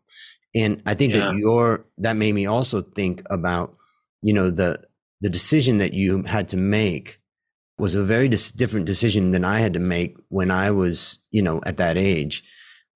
And 0.54 0.82
I 0.87 0.94
think 0.94 1.12
yeah. 1.12 1.20
that 1.20 1.37
your 1.37 1.87
that 1.98 2.16
made 2.16 2.35
me 2.35 2.46
also 2.46 2.82
think 2.82 3.22
about, 3.28 3.76
you 4.22 4.32
know, 4.32 4.50
the 4.50 4.80
the 5.20 5.31
decision 5.31 5.78
that 5.78 5.94
you 5.94 6.22
had 6.22 6.48
to 6.50 6.57
make 6.57 7.20
was 7.78 7.94
a 7.94 8.04
very 8.04 8.28
dis- 8.28 8.52
different 8.52 8.87
decision 8.87 9.31
than 9.31 9.44
I 9.44 9.61
had 9.61 9.72
to 9.74 9.78
make 9.78 10.16
when 10.28 10.50
I 10.50 10.70
was, 10.70 11.20
you 11.31 11.42
know, 11.42 11.61
at 11.64 11.76
that 11.76 11.96
age. 11.96 12.42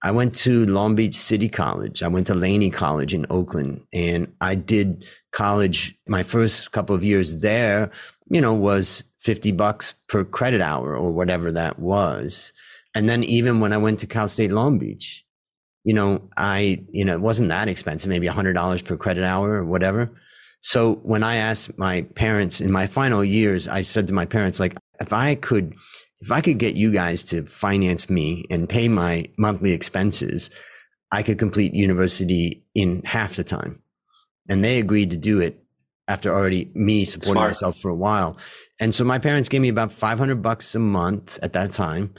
I 0.04 0.10
went 0.10 0.34
to 0.36 0.66
Long 0.66 0.96
Beach 0.96 1.14
City 1.14 1.48
College. 1.48 2.02
I 2.02 2.08
went 2.08 2.26
to 2.26 2.34
Laney 2.34 2.70
College 2.70 3.14
in 3.14 3.24
Oakland 3.30 3.86
and 3.94 4.32
I 4.40 4.56
did 4.56 5.04
college. 5.30 5.96
My 6.08 6.24
first 6.24 6.72
couple 6.72 6.96
of 6.96 7.04
years 7.04 7.38
there, 7.38 7.90
you 8.28 8.40
know, 8.40 8.52
was 8.52 9.04
50 9.20 9.52
bucks 9.52 9.94
per 10.08 10.24
credit 10.24 10.60
hour 10.60 10.96
or 10.96 11.12
whatever 11.12 11.52
that 11.52 11.78
was. 11.78 12.52
And 12.96 13.08
then 13.08 13.22
even 13.22 13.60
when 13.60 13.72
I 13.72 13.78
went 13.78 14.00
to 14.00 14.08
Cal 14.08 14.26
State 14.26 14.50
Long 14.50 14.78
Beach, 14.78 15.24
you 15.84 15.94
know, 15.94 16.28
I, 16.36 16.84
you 16.90 17.04
know, 17.04 17.14
it 17.14 17.20
wasn't 17.20 17.48
that 17.50 17.68
expensive, 17.68 18.08
maybe 18.08 18.26
a 18.26 18.32
hundred 18.32 18.54
dollars 18.54 18.82
per 18.82 18.96
credit 18.96 19.24
hour 19.24 19.52
or 19.54 19.64
whatever. 19.64 20.10
So 20.62 20.94
when 21.02 21.24
I 21.24 21.36
asked 21.36 21.76
my 21.76 22.02
parents 22.14 22.60
in 22.60 22.70
my 22.70 22.86
final 22.86 23.24
years, 23.24 23.66
I 23.66 23.82
said 23.82 24.06
to 24.06 24.14
my 24.14 24.26
parents, 24.26 24.60
like, 24.60 24.76
if 25.00 25.12
I 25.12 25.34
could, 25.34 25.74
if 26.20 26.30
I 26.30 26.40
could 26.40 26.58
get 26.58 26.76
you 26.76 26.92
guys 26.92 27.24
to 27.24 27.44
finance 27.44 28.08
me 28.08 28.44
and 28.48 28.68
pay 28.68 28.86
my 28.88 29.26
monthly 29.36 29.72
expenses, 29.72 30.50
I 31.10 31.24
could 31.24 31.38
complete 31.38 31.74
university 31.74 32.64
in 32.76 33.02
half 33.04 33.34
the 33.34 33.44
time. 33.44 33.82
And 34.48 34.64
they 34.64 34.78
agreed 34.78 35.10
to 35.10 35.16
do 35.16 35.40
it 35.40 35.62
after 36.06 36.32
already 36.32 36.70
me 36.74 37.04
supporting 37.04 37.34
Smart. 37.34 37.48
myself 37.50 37.78
for 37.78 37.90
a 37.90 37.96
while. 37.96 38.38
And 38.78 38.94
so 38.94 39.04
my 39.04 39.18
parents 39.18 39.48
gave 39.48 39.62
me 39.62 39.68
about 39.68 39.90
500 39.90 40.42
bucks 40.42 40.74
a 40.76 40.78
month 40.78 41.40
at 41.42 41.54
that 41.54 41.72
time. 41.72 42.14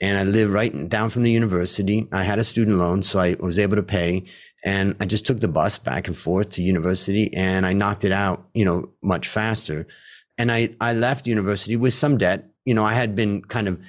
And 0.00 0.18
I 0.18 0.24
lived 0.24 0.52
right 0.52 0.88
down 0.88 1.10
from 1.10 1.22
the 1.22 1.30
university. 1.30 2.06
I 2.12 2.22
had 2.22 2.38
a 2.38 2.44
student 2.44 2.76
loan, 2.76 3.02
so 3.02 3.18
I 3.18 3.36
was 3.40 3.58
able 3.58 3.76
to 3.76 3.82
pay 3.82 4.24
and 4.66 4.96
I 5.00 5.06
just 5.06 5.24
took 5.26 5.40
the 5.40 5.48
bus 5.48 5.78
back 5.78 6.08
and 6.08 6.16
forth 6.16 6.50
to 6.50 6.62
university 6.62 7.32
and 7.34 7.64
I 7.64 7.72
knocked 7.72 8.04
it 8.04 8.12
out, 8.12 8.48
you 8.52 8.64
know, 8.64 8.90
much 9.02 9.28
faster. 9.28 9.86
And 10.38 10.50
I, 10.50 10.70
I 10.80 10.92
left 10.92 11.26
university 11.26 11.76
with 11.76 11.94
some 11.94 12.18
debt. 12.18 12.50
You 12.64 12.74
know, 12.74 12.84
I 12.84 12.92
had 12.92 13.14
been 13.14 13.42
kind 13.42 13.68
of 13.68 13.80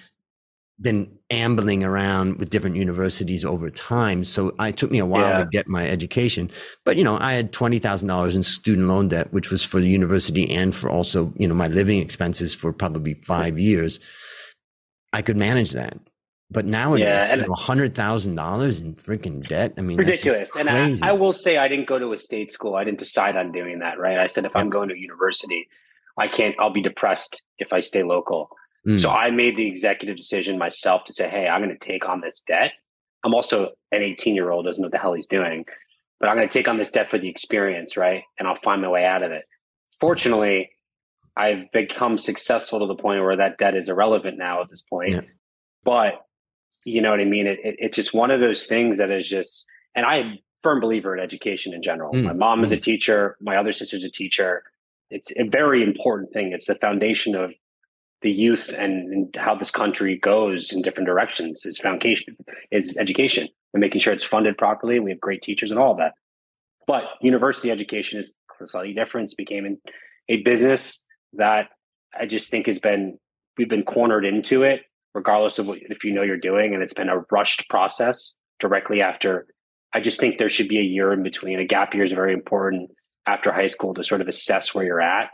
been 0.80 1.18
ambling 1.32 1.84
around 1.84 2.38
with 2.38 2.52
different 2.52 2.76
universities 2.76 3.44
over 3.44 3.72
time. 3.72 4.24
So 4.24 4.54
it 4.60 4.78
took 4.78 4.92
me 4.92 5.00
a 5.00 5.06
while 5.06 5.32
yeah. 5.32 5.40
to 5.40 5.46
get 5.46 5.68
my 5.68 5.90
education. 5.90 6.52
But, 6.86 6.98
you 6.98 7.04
know, 7.04 7.18
I 7.20 7.34
had 7.34 7.52
$20,000 7.52 8.36
in 8.36 8.44
student 8.44 8.88
loan 8.88 9.08
debt, 9.08 9.34
which 9.34 9.50
was 9.50 9.64
for 9.64 9.80
the 9.80 9.88
university 9.88 10.50
and 10.54 10.76
for 10.76 10.90
also, 10.90 11.34
you 11.36 11.48
know, 11.48 11.56
my 11.56 11.68
living 11.68 12.00
expenses 12.00 12.54
for 12.54 12.72
probably 12.72 13.16
five 13.26 13.58
years. 13.58 14.00
I 15.14 15.22
could 15.22 15.38
manage 15.38 15.72
that. 15.72 15.98
But 16.50 16.66
nowadays, 16.66 17.06
yeah, 17.06 17.36
you 17.36 17.48
know, 17.48 17.54
hundred 17.54 17.94
thousand 17.94 18.36
dollars 18.36 18.80
in 18.80 18.96
freaking 18.96 19.46
debt. 19.46 19.74
I 19.78 19.82
mean, 19.82 19.98
ridiculous. 19.98 20.56
And 20.56 20.70
I, 20.70 21.10
I, 21.10 21.12
will 21.12 21.34
say, 21.34 21.58
I 21.58 21.68
didn't 21.68 21.88
go 21.88 22.00
to 22.00 22.14
a 22.14 22.20
state 22.20 22.52
school. 22.52 22.76
I 22.76 22.86
didn't 22.86 23.00
decide 23.00 23.36
on 23.36 23.52
doing 23.52 23.80
that. 23.80 24.00
Right. 24.00 24.18
I 24.18 24.28
said, 24.28 24.46
if 24.46 24.56
I'm 24.56 24.70
going 24.70 24.88
to 24.88 24.98
university, 24.98 25.68
I 26.18 26.30
can't. 26.30 26.56
I'll 26.58 26.70
be 26.70 26.82
depressed 26.82 27.44
if 27.58 27.74
I 27.74 27.82
stay 27.82 28.04
local. 28.04 28.50
Mm. 28.88 28.98
So 28.98 29.10
I 29.10 29.30
made 29.30 29.58
the 29.58 29.68
executive 29.68 30.16
decision 30.16 30.58
myself 30.58 31.04
to 31.06 31.14
say, 31.14 31.28
hey, 31.28 31.48
I'm 31.48 31.62
going 31.62 31.78
to 31.78 31.86
take 31.86 32.08
on 32.08 32.22
this 32.22 32.42
debt. 32.48 32.72
I'm 33.26 33.34
also 33.34 33.72
an 33.92 34.02
18 34.02 34.34
year 34.34 34.52
old, 34.52 34.66
doesn't 34.66 34.82
know 34.82 34.86
what 34.86 34.94
the 34.94 35.00
hell 35.00 35.14
he's 35.14 35.28
doing, 35.28 35.66
but 36.22 36.30
I'm 36.30 36.38
going 36.38 36.48
to 36.48 36.54
take 36.54 36.70
on 36.70 36.78
this 36.78 36.92
debt 36.92 37.10
for 37.12 37.18
the 37.18 37.28
experience, 37.28 37.98
right? 37.98 38.24
And 38.40 38.48
I'll 38.48 38.56
find 38.56 38.82
my 38.82 38.88
way 38.88 39.04
out 39.04 39.24
of 39.24 39.32
it. 39.32 39.44
Fortunately, 40.00 40.70
I've 41.38 41.72
become 41.72 42.18
successful 42.18 42.80
to 42.80 42.88
the 42.88 42.96
point 42.96 43.22
where 43.22 43.38
that 43.38 43.58
debt 43.58 43.76
is 43.76 43.90
irrelevant 43.90 44.38
now 44.38 44.62
at 44.62 44.70
this 44.70 44.82
point. 44.82 45.14
Yeah. 45.14 45.22
But 45.84 46.26
you 46.84 47.02
know 47.02 47.12
what 47.12 47.20
I 47.20 47.26
mean? 47.26 47.48
It, 47.48 47.60
it, 47.64 47.76
it's 47.80 47.96
just 47.96 48.14
one 48.14 48.32
of 48.32 48.40
those 48.40 48.66
things 48.66 48.98
that 48.98 49.12
is 49.12 49.28
just, 49.28 49.66
and 49.96 50.06
I'm 50.06 50.26
a 50.26 50.40
firm 50.64 50.80
believer 50.80 51.16
in 51.16 51.24
education 51.24 51.74
in 51.74 51.84
general. 51.84 52.14
Mm. 52.14 52.24
My 52.24 52.34
mom 52.34 52.64
is 52.64 52.72
a 52.72 52.78
mm. 52.78 52.82
teacher. 52.82 53.38
My 53.40 53.56
other 53.58 53.72
sister's 53.72 54.04
a 54.04 54.10
teacher. 54.10 54.64
It's 55.12 55.38
a 55.40 55.48
very 55.48 55.84
important 55.84 56.34
thing. 56.34 56.52
It's 56.54 56.66
the 56.66 56.76
foundation 56.76 57.36
of 57.36 57.52
the 58.22 58.32
youth 58.32 58.70
and, 58.70 59.14
and 59.14 59.36
how 59.36 59.54
this 59.54 59.70
country 59.70 60.18
goes 60.18 60.74
in 60.74 60.82
different 60.82 61.08
directions 61.08 61.66
is 61.66 61.78
foundation 61.78 62.36
is 62.72 62.98
education 62.98 63.48
and 63.74 63.82
making 63.82 64.00
sure 64.00 64.12
it's 64.12 64.26
funded 64.26 64.58
properly. 64.58 65.00
We 65.00 65.12
have 65.12 65.20
great 65.20 65.44
teachers 65.44 65.70
and 65.70 65.80
all 65.80 65.96
that. 65.98 66.14
But 66.88 67.04
university 67.22 67.70
education 67.70 68.20
is 68.20 68.34
slightly 68.66 68.94
different. 68.94 69.26
It's 69.26 69.36
became 69.36 69.78
a 70.30 70.42
business 70.42 71.06
that 71.34 71.68
I 72.18 72.26
just 72.26 72.50
think 72.50 72.66
has 72.68 72.80
been 72.80 73.18
we've 73.58 73.70
been 73.70 73.84
cornered 73.84 74.26
into 74.26 74.64
it 74.64 74.82
regardless 75.14 75.60
of 75.60 75.68
what 75.68 75.80
if 75.82 76.04
you 76.04 76.14
know 76.14 76.22
you're 76.22 76.38
doing 76.38 76.74
and 76.74 76.84
it's 76.84 76.94
been 76.94 77.10
a 77.10 77.24
rushed 77.32 77.68
process 77.70 78.36
directly 78.60 79.02
after 79.02 79.48
i 79.94 80.00
just 80.00 80.20
think 80.20 80.38
there 80.38 80.50
should 80.50 80.68
be 80.68 80.78
a 80.78 80.84
year 80.84 81.12
in 81.12 81.24
between 81.24 81.60
a 81.60 81.66
gap 81.66 81.94
year 81.94 82.04
is 82.04 82.12
very 82.12 82.34
important 82.34 82.92
after 83.26 83.52
high 83.52 83.68
school 83.68 83.96
to 83.96 84.04
sort 84.04 84.22
of 84.22 84.28
assess 84.28 84.76
where 84.76 84.86
you're 84.86 85.02
at 85.02 85.30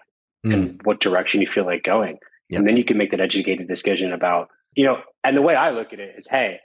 Mm. 0.45 0.53
and 0.53 0.81
what 0.83 0.99
direction 0.99 1.41
you 1.41 1.47
feel 1.47 1.65
like 1.65 1.83
going. 1.83 2.17
Yep. 2.49 2.59
And 2.59 2.67
then 2.67 2.77
you 2.77 2.83
can 2.83 2.97
make 2.97 3.11
that 3.11 3.21
educated 3.21 3.67
decision 3.67 4.11
about, 4.11 4.49
you 4.75 4.85
know, 4.85 4.99
and 5.23 5.37
the 5.37 5.41
way 5.41 5.55
I 5.55 5.71
look 5.71 5.93
at 5.93 5.99
it 5.99 6.15
is, 6.17 6.27
hey, 6.27 6.59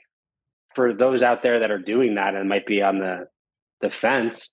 for 0.75 0.93
those 0.93 1.23
out 1.23 1.43
there 1.43 1.61
that 1.61 1.71
are 1.71 1.79
doing 1.79 2.17
that 2.17 2.35
and 2.35 2.49
might 2.49 2.67
be 2.67 2.83
on 2.83 2.99
the 2.99 3.27
the 3.81 3.91
fence, 3.91 4.51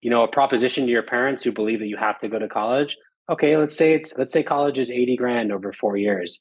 you 0.00 0.10
know, 0.10 0.22
a 0.22 0.28
proposition 0.28 0.86
to 0.86 0.92
your 0.92 1.02
parents 1.02 1.42
who 1.42 1.50
believe 1.50 1.80
that 1.80 1.88
you 1.88 1.96
have 1.96 2.20
to 2.20 2.28
go 2.28 2.38
to 2.38 2.48
college. 2.48 2.96
Okay, 3.30 3.56
let's 3.56 3.76
say 3.76 3.94
it's 3.94 4.18
let's 4.18 4.32
say 4.32 4.42
college 4.42 4.78
is 4.78 4.90
80 4.90 5.16
grand 5.16 5.52
over 5.52 5.72
four 5.72 5.96
years. 5.96 6.40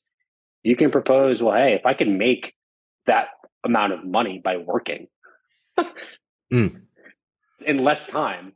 You 0.64 0.76
can 0.76 0.90
propose, 0.92 1.42
well, 1.42 1.56
hey, 1.56 1.74
if 1.76 1.86
I 1.86 1.94
can 1.94 2.18
make 2.18 2.56
that 3.06 3.28
amount 3.64 3.94
of 3.94 4.04
money 4.06 4.40
by 4.44 4.58
working 4.58 5.08
Mm. 6.52 6.82
in 7.64 7.84
less 7.84 8.08
time, 8.08 8.54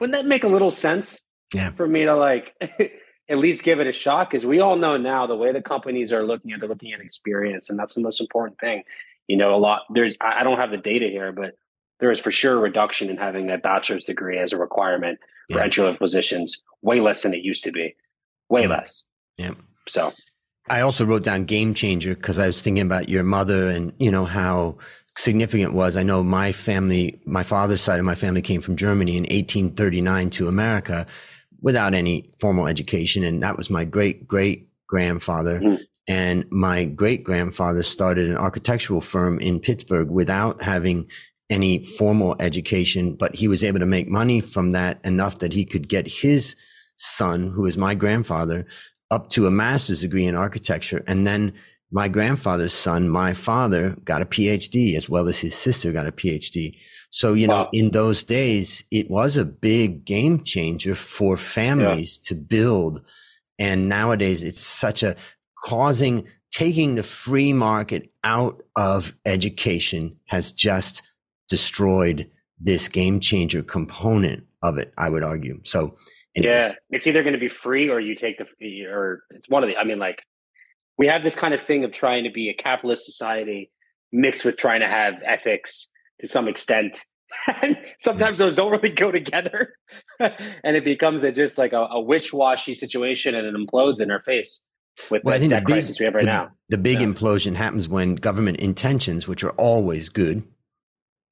wouldn't 0.00 0.14
that 0.14 0.24
make 0.24 0.42
a 0.42 0.48
little 0.48 0.70
sense? 0.70 1.20
Yeah. 1.54 1.70
For 1.72 1.86
me 1.86 2.04
to 2.04 2.16
like 2.16 2.54
at 3.28 3.38
least 3.38 3.62
give 3.62 3.78
it 3.78 3.86
a 3.86 3.92
shot 3.92 4.30
because 4.30 4.46
we 4.46 4.60
all 4.60 4.76
know 4.76 4.96
now 4.96 5.26
the 5.26 5.36
way 5.36 5.52
the 5.52 5.60
companies 5.60 6.14
are 6.14 6.26
looking 6.26 6.52
at 6.52 6.60
they're 6.60 6.68
looking 6.68 6.94
at 6.94 7.00
experience 7.00 7.68
and 7.68 7.78
that's 7.78 7.94
the 7.94 8.00
most 8.00 8.20
important 8.22 8.58
thing. 8.58 8.84
You 9.28 9.36
know, 9.36 9.54
a 9.54 9.58
lot 9.58 9.82
there's 9.90 10.16
I 10.20 10.40
I 10.40 10.44
don't 10.44 10.58
have 10.58 10.70
the 10.70 10.78
data 10.78 11.06
here, 11.06 11.30
but 11.30 11.56
there 12.00 12.10
is 12.10 12.20
for 12.20 12.30
sure 12.30 12.54
a 12.56 12.60
reduction 12.60 13.10
in 13.10 13.16
having 13.18 13.50
a 13.50 13.58
bachelor's 13.58 14.06
degree 14.06 14.38
as 14.38 14.52
a 14.52 14.56
requirement 14.58 15.18
for 15.50 15.60
entry 15.60 15.84
level 15.84 15.98
positions, 15.98 16.62
way 16.86 17.00
less 17.00 17.22
than 17.22 17.34
it 17.34 17.42
used 17.42 17.64
to 17.64 17.72
be. 17.72 17.94
Way 18.48 18.64
Mm. 18.64 18.70
less. 18.70 19.04
Yeah. 19.36 19.54
So 19.88 20.12
I 20.70 20.80
also 20.80 21.04
wrote 21.04 21.24
down 21.24 21.44
game 21.44 21.74
changer 21.74 22.14
because 22.14 22.38
I 22.38 22.46
was 22.46 22.62
thinking 22.62 22.82
about 22.86 23.08
your 23.08 23.22
mother 23.24 23.68
and 23.68 23.92
you 23.98 24.10
know 24.10 24.24
how 24.24 24.78
significant 25.18 25.72
it 25.72 25.76
was. 25.76 25.96
I 25.96 26.02
know 26.02 26.22
my 26.22 26.52
family, 26.52 27.20
my 27.26 27.42
father's 27.42 27.80
side 27.80 27.98
of 27.98 28.04
my 28.06 28.14
family 28.14 28.42
came 28.42 28.60
from 28.60 28.76
Germany 28.76 29.16
in 29.16 29.24
1839 29.30 30.30
to 30.30 30.48
America 30.48 31.06
without 31.60 31.94
any 31.94 32.30
formal 32.40 32.66
education, 32.66 33.24
and 33.24 33.42
that 33.42 33.56
was 33.56 33.68
my 33.70 33.84
great 33.84 34.26
great 34.28 34.68
grandfather. 34.88 35.60
Mhm. 35.60 35.80
And 36.08 36.44
my 36.50 36.84
great 36.84 37.24
grandfather 37.24 37.82
started 37.82 38.30
an 38.30 38.36
architectural 38.36 39.00
firm 39.00 39.40
in 39.40 39.58
Pittsburgh 39.58 40.08
without 40.08 40.62
having 40.62 41.08
any 41.50 41.82
formal 41.82 42.36
education, 42.40 43.14
but 43.14 43.34
he 43.34 43.48
was 43.48 43.62
able 43.64 43.80
to 43.80 43.86
make 43.86 44.08
money 44.08 44.40
from 44.40 44.70
that 44.72 45.00
enough 45.04 45.38
that 45.40 45.52
he 45.52 45.64
could 45.64 45.88
get 45.88 46.06
his 46.06 46.54
son, 46.96 47.50
who 47.50 47.66
is 47.66 47.76
my 47.76 47.94
grandfather, 47.94 48.66
up 49.10 49.30
to 49.30 49.46
a 49.46 49.50
master's 49.50 50.00
degree 50.00 50.26
in 50.26 50.34
architecture. 50.34 51.04
And 51.06 51.26
then 51.26 51.52
my 51.92 52.08
grandfather's 52.08 52.72
son, 52.72 53.08
my 53.08 53.32
father, 53.32 53.96
got 54.04 54.22
a 54.22 54.26
PhD 54.26 54.96
as 54.96 55.08
well 55.08 55.28
as 55.28 55.38
his 55.38 55.54
sister 55.54 55.92
got 55.92 56.06
a 56.06 56.12
PhD. 56.12 56.76
So, 57.10 57.32
you 57.34 57.46
know, 57.46 57.54
Wow. 57.62 57.70
in 57.72 57.90
those 57.92 58.24
days, 58.24 58.82
it 58.90 59.08
was 59.08 59.36
a 59.36 59.44
big 59.44 60.04
game 60.04 60.42
changer 60.42 60.94
for 60.96 61.36
families 61.36 62.18
to 62.24 62.34
build. 62.34 63.02
And 63.58 63.88
nowadays, 63.88 64.42
it's 64.42 64.60
such 64.60 65.02
a 65.04 65.14
causing, 65.64 66.26
taking 66.50 66.96
the 66.96 67.02
free 67.04 67.52
market 67.52 68.10
out 68.24 68.62
of 68.74 69.14
education 69.24 70.16
has 70.26 70.52
just 70.52 71.02
destroyed 71.48 72.28
this 72.58 72.88
game 72.88 73.20
changer 73.20 73.62
component 73.62 74.44
of 74.62 74.76
it, 74.78 74.92
I 74.98 75.08
would 75.08 75.22
argue. 75.22 75.60
So, 75.62 75.96
Yeah, 76.44 76.74
it's 76.90 77.06
either 77.06 77.22
going 77.22 77.32
to 77.34 77.38
be 77.40 77.48
free 77.48 77.88
or 77.88 77.98
you 78.00 78.14
take 78.14 78.38
the 78.38 78.84
or 78.86 79.22
it's 79.30 79.48
one 79.48 79.62
of 79.64 79.68
the. 79.68 79.76
I 79.76 79.84
mean, 79.84 79.98
like 79.98 80.22
we 80.98 81.06
have 81.06 81.22
this 81.22 81.34
kind 81.34 81.54
of 81.54 81.62
thing 81.62 81.84
of 81.84 81.92
trying 81.92 82.24
to 82.24 82.30
be 82.30 82.48
a 82.50 82.54
capitalist 82.54 83.04
society 83.06 83.70
mixed 84.12 84.44
with 84.44 84.56
trying 84.56 84.80
to 84.80 84.86
have 84.86 85.14
ethics 85.24 85.88
to 86.20 86.26
some 86.26 86.46
extent, 86.48 86.98
and 87.62 87.76
sometimes 87.98 88.38
those 88.38 88.56
don't 88.56 88.70
really 88.70 88.90
go 88.90 89.10
together, 89.10 89.74
and 90.20 90.76
it 90.76 90.84
becomes 90.84 91.22
a, 91.22 91.32
just 91.32 91.58
like 91.58 91.72
a, 91.72 91.86
a 91.90 92.00
wish-washy 92.00 92.74
situation, 92.74 93.34
and 93.34 93.46
it 93.46 93.54
implodes 93.54 94.00
in 94.00 94.10
our 94.10 94.20
face 94.22 94.60
with 95.10 95.22
Well, 95.24 95.34
I 95.34 95.38
the 95.38 95.40
think 95.42 95.52
the 95.54 95.60
big- 95.60 95.66
crisis 95.66 95.98
we 96.00 96.04
have 96.06 96.14
right 96.14 96.24
the- 96.24 96.30
now. 96.30 96.50
The 96.68 96.78
big 96.78 97.00
Yeah. 97.02 97.08
implosion 97.08 97.54
happens 97.54 97.88
when 97.88 98.14
government 98.16 98.58
intentions, 98.58 99.28
which 99.28 99.44
are 99.44 99.50
always 99.52 100.08
good, 100.08 100.42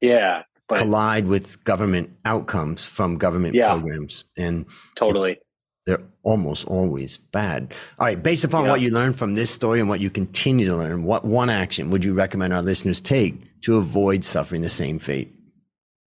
Yeah, 0.01 0.43
but 0.69 0.79
collide 0.79 1.27
with 1.27 1.63
government 1.65 2.11
outcomes 2.25 2.85
from 2.85 3.17
government 3.19 3.55
Yeah. 3.55 3.71
programs. 3.71 4.25
And 4.37 4.67
totally. 4.97 5.39
they're 5.87 6.01
almost 6.23 6.67
always 6.67 7.19
bad. 7.19 7.75
All 7.99 8.07
right, 8.07 8.23
based 8.23 8.43
upon 8.45 8.65
Yeah. 8.65 8.71
what 8.71 8.81
you 8.81 8.91
learned 8.91 9.19
from 9.19 9.35
this 9.35 9.51
story 9.51 9.81
and 9.81 9.89
what 9.89 10.01
you 10.01 10.09
continue 10.09 10.65
to 10.67 10.75
learn, 10.77 11.05
what 11.05 11.27
one 11.27 11.51
action 11.51 11.91
would 11.91 12.03
you 12.03 12.15
recommend 12.15 12.55
our 12.55 12.63
listeners 12.63 13.03
take 13.03 13.61
to 13.63 13.77
avoid 13.77 14.25
suffering 14.25 14.63
the 14.63 14.71
same 14.71 14.99
fate? 14.99 15.31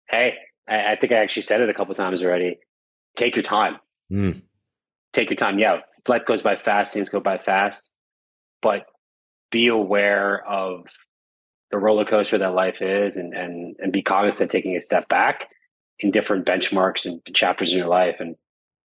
Hey, 0.09 0.35
I, 0.67 0.91
I 0.91 0.95
think 0.97 1.13
I 1.13 1.15
actually 1.17 1.43
said 1.43 1.61
it 1.61 1.69
a 1.69 1.73
couple 1.73 1.95
times 1.95 2.21
already. 2.21 2.59
Take 3.15 3.37
your 3.37 3.43
time. 3.43 3.77
Mm, 4.11 4.41
take 5.13 5.29
your 5.29 5.37
time. 5.37 5.57
Yeah, 5.57 5.79
life 6.05 6.25
goes 6.25 6.41
by 6.41 6.57
fast, 6.57 6.93
things 6.93 7.07
go 7.07 7.21
by 7.21 7.37
fast, 7.37 7.93
but 8.61 8.85
be 9.51 9.67
aware 9.67 10.45
of 10.45 10.85
the 11.71 11.77
roller 11.77 12.05
coaster 12.05 12.37
that 12.37 12.53
life 12.53 12.81
is 12.81 13.17
and 13.17 13.33
and 13.33 13.75
and 13.79 13.93
be 13.93 14.01
cognizant 14.01 14.49
of 14.49 14.51
taking 14.51 14.75
a 14.75 14.81
step 14.81 15.07
back 15.09 15.49
in 15.99 16.11
different 16.11 16.45
benchmarks 16.45 17.05
and 17.05 17.21
chapters 17.33 17.71
in 17.71 17.77
your 17.77 17.87
life. 17.87 18.17
And 18.19 18.35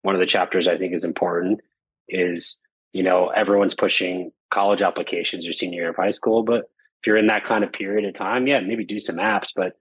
one 0.02 0.16
of 0.16 0.20
the 0.20 0.26
chapters 0.28 0.68
I 0.68 0.78
think 0.78 0.94
is 0.94 1.04
important 1.04 1.62
is, 2.08 2.60
you 2.94 3.04
know, 3.04 3.28
everyone's 3.28 3.74
pushing 3.74 4.32
college 4.52 4.82
applications 4.82 5.46
your 5.46 5.54
senior 5.54 5.82
year 5.82 5.90
of 5.90 5.96
high 5.96 6.12
school, 6.12 6.44
but 6.44 6.60
if 7.02 7.08
you're 7.08 7.18
in 7.18 7.28
that 7.28 7.46
kind 7.46 7.64
of 7.64 7.72
period 7.72 8.06
of 8.06 8.14
time, 8.14 8.48
yeah, 8.48 8.60
maybe 8.60 8.86
do 8.86 9.00
some 9.00 9.18
apps, 9.18 9.52
but 9.56 9.74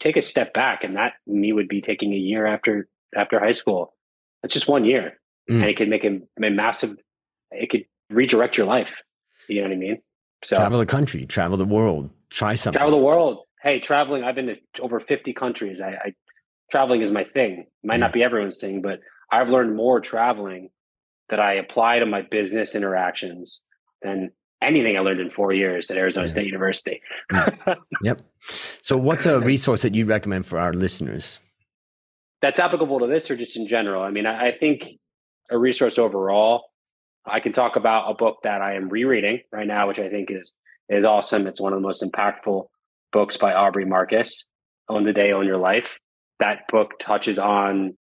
take 0.00 0.16
a 0.16 0.22
step 0.22 0.52
back. 0.54 0.84
And 0.84 0.96
that 0.96 1.14
me 1.26 1.52
would 1.52 1.68
be 1.68 1.80
taking 1.80 2.12
a 2.12 2.16
year 2.16 2.46
after 2.46 2.88
after 3.16 3.38
high 3.40 3.52
school. 3.52 3.94
That's 4.42 4.54
just 4.54 4.68
one 4.68 4.84
year 4.84 5.18
Mm. 5.50 5.56
and 5.56 5.64
it 5.64 5.76
could 5.76 5.88
make 5.88 6.04
a, 6.04 6.20
a 6.40 6.50
massive 6.50 6.96
it 7.50 7.68
could 7.68 7.84
redirect 8.10 8.56
your 8.56 8.66
life 8.66 8.92
you 9.48 9.60
know 9.60 9.68
what 9.68 9.74
i 9.74 9.76
mean 9.76 10.00
so 10.44 10.56
travel 10.56 10.78
the 10.78 10.86
country, 10.86 11.24
travel 11.26 11.56
the 11.56 11.64
world, 11.64 12.10
try 12.32 12.54
something. 12.54 12.78
travel 12.78 12.98
the 12.98 13.04
world 13.04 13.44
hey 13.62 13.78
traveling 13.78 14.24
i've 14.24 14.34
been 14.34 14.46
to 14.74 14.82
over 14.82 14.98
50 15.00 15.32
countries 15.32 15.80
i, 15.80 15.90
I 15.90 16.14
traveling 16.70 17.02
is 17.02 17.12
my 17.12 17.24
thing 17.24 17.66
might 17.84 18.00
not 18.00 18.12
be 18.12 18.22
everyone's 18.22 18.58
thing 18.60 18.80
but 18.82 19.00
i've 19.30 19.48
learned 19.48 19.76
more 19.76 20.00
traveling 20.00 20.70
that 21.30 21.40
i 21.40 21.54
apply 21.54 21.98
to 21.98 22.06
my 22.06 22.22
business 22.22 22.74
interactions 22.74 23.60
than 24.02 24.30
anything 24.62 24.96
i 24.96 25.00
learned 25.00 25.20
in 25.20 25.30
four 25.30 25.52
years 25.52 25.90
at 25.90 25.96
arizona 25.96 26.26
Yeah. 26.26 26.32
state 26.32 26.46
university 26.46 27.00
Yep. 28.02 28.22
So, 28.82 28.96
what's 28.96 29.26
a 29.26 29.38
resource 29.40 29.82
that 29.82 29.94
you 29.94 30.04
recommend 30.06 30.46
for 30.46 30.58
our 30.58 30.72
listeners? 30.72 31.38
that's 32.40 32.58
applicable 32.58 32.98
to 32.98 33.06
this 33.06 33.30
or 33.30 33.36
just 33.36 33.56
in 33.56 33.66
general 33.68 34.02
i 34.02 34.10
mean 34.10 34.26
i, 34.26 34.48
I 34.48 34.52
think 34.52 34.84
a 35.50 35.56
resource 35.58 35.96
overall 35.98 36.64
i 37.24 37.38
can 37.38 37.52
talk 37.52 37.76
about 37.76 38.10
a 38.10 38.14
book 38.14 38.38
that 38.42 38.60
i 38.62 38.74
am 38.74 38.88
rereading 38.88 39.40
right 39.52 39.66
now 39.66 39.86
which 39.88 40.00
i 40.00 40.08
think 40.08 40.30
is 40.30 40.52
is 40.92 41.04
awesome. 41.04 41.46
It's 41.46 41.60
one 41.60 41.72
of 41.72 41.78
the 41.78 41.86
most 41.86 42.02
impactful 42.02 42.66
books 43.12 43.36
by 43.36 43.54
aubrey 43.54 43.84
marcus 43.84 44.48
own 44.88 45.04
the 45.04 45.12
day 45.12 45.32
own 45.32 45.46
your 45.46 45.58
life. 45.58 45.98
That 46.40 46.68
book 46.68 46.98
touches 46.98 47.38
on 47.38 47.96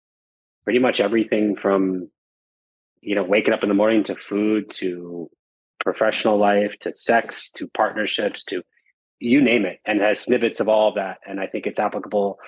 pretty 0.64 0.78
much 0.78 1.00
everything 1.00 1.56
from 1.56 2.10
you 3.00 3.14
know 3.14 3.24
waking 3.24 3.54
up 3.54 3.62
in 3.62 3.68
the 3.68 3.74
morning 3.74 4.04
to 4.04 4.16
food 4.16 4.70
to 4.70 5.30
professional 5.84 6.38
life 6.38 6.76
to 6.80 6.92
sex 6.92 7.50
to 7.52 7.68
partnerships 7.68 8.42
to 8.44 8.62
you 9.20 9.40
name 9.40 9.64
it 9.64 9.78
and 9.86 10.00
has 10.00 10.20
snippets 10.20 10.60
of 10.60 10.68
all 10.68 10.88
of 10.88 10.96
that. 10.96 11.18
And 11.26 11.40
i 11.40 11.46
think 11.46 11.66
it's 11.66 11.78
applicable 11.78 12.38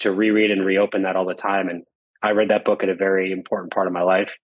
to 0.00 0.12
reread 0.12 0.50
and 0.50 0.64
reopen 0.64 1.02
that 1.02 1.16
all 1.16 1.26
the 1.26 1.34
time. 1.34 1.68
And 1.68 1.82
I 2.22 2.30
read 2.30 2.50
that 2.50 2.64
book 2.64 2.82
at 2.82 2.88
a 2.88 2.94
very 2.94 3.32
important 3.32 3.72
part 3.72 3.86
of 3.86 3.92
my 3.92 4.02
life, 4.02 4.36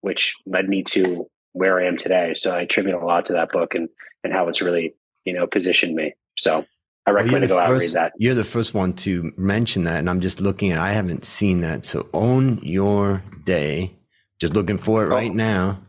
which 0.00 0.34
led 0.46 0.68
me 0.68 0.82
to 0.84 1.26
where 1.52 1.80
I 1.80 1.86
am 1.86 1.96
today. 1.96 2.34
So 2.34 2.50
I 2.52 2.62
attribute 2.62 2.94
a 2.94 3.04
lot 3.04 3.26
to 3.26 3.32
that 3.34 3.50
book 3.52 3.74
and 3.74 3.88
and 4.24 4.32
how 4.32 4.48
it's 4.48 4.60
really 4.62 4.94
you 5.24 5.32
know 5.32 5.46
positioned 5.46 5.94
me. 5.94 6.14
So 6.38 6.64
I 7.06 7.10
Well, 7.10 7.16
recommend 7.16 7.42
to 7.42 7.48
go 7.48 7.58
out 7.58 7.70
and 7.70 7.80
read 7.80 7.92
that. 7.92 8.12
you're 8.18 8.34
the 8.34 8.44
first 8.44 8.74
one 8.74 8.92
to 8.94 9.32
mention 9.36 9.84
that, 9.84 9.98
and 9.98 10.08
I'm 10.08 10.20
just 10.20 10.40
looking 10.40 10.70
at. 10.72 10.78
I 10.78 10.92
haven't 10.92 11.24
seen 11.24 11.60
that. 11.62 11.84
So, 11.84 12.08
own 12.14 12.58
your 12.62 13.22
day. 13.44 13.96
Just 14.40 14.54
looking 14.54 14.78
for 14.78 15.02
it 15.04 15.06
Oh, 15.06 15.10
right 15.10 15.32
now. 15.32 15.80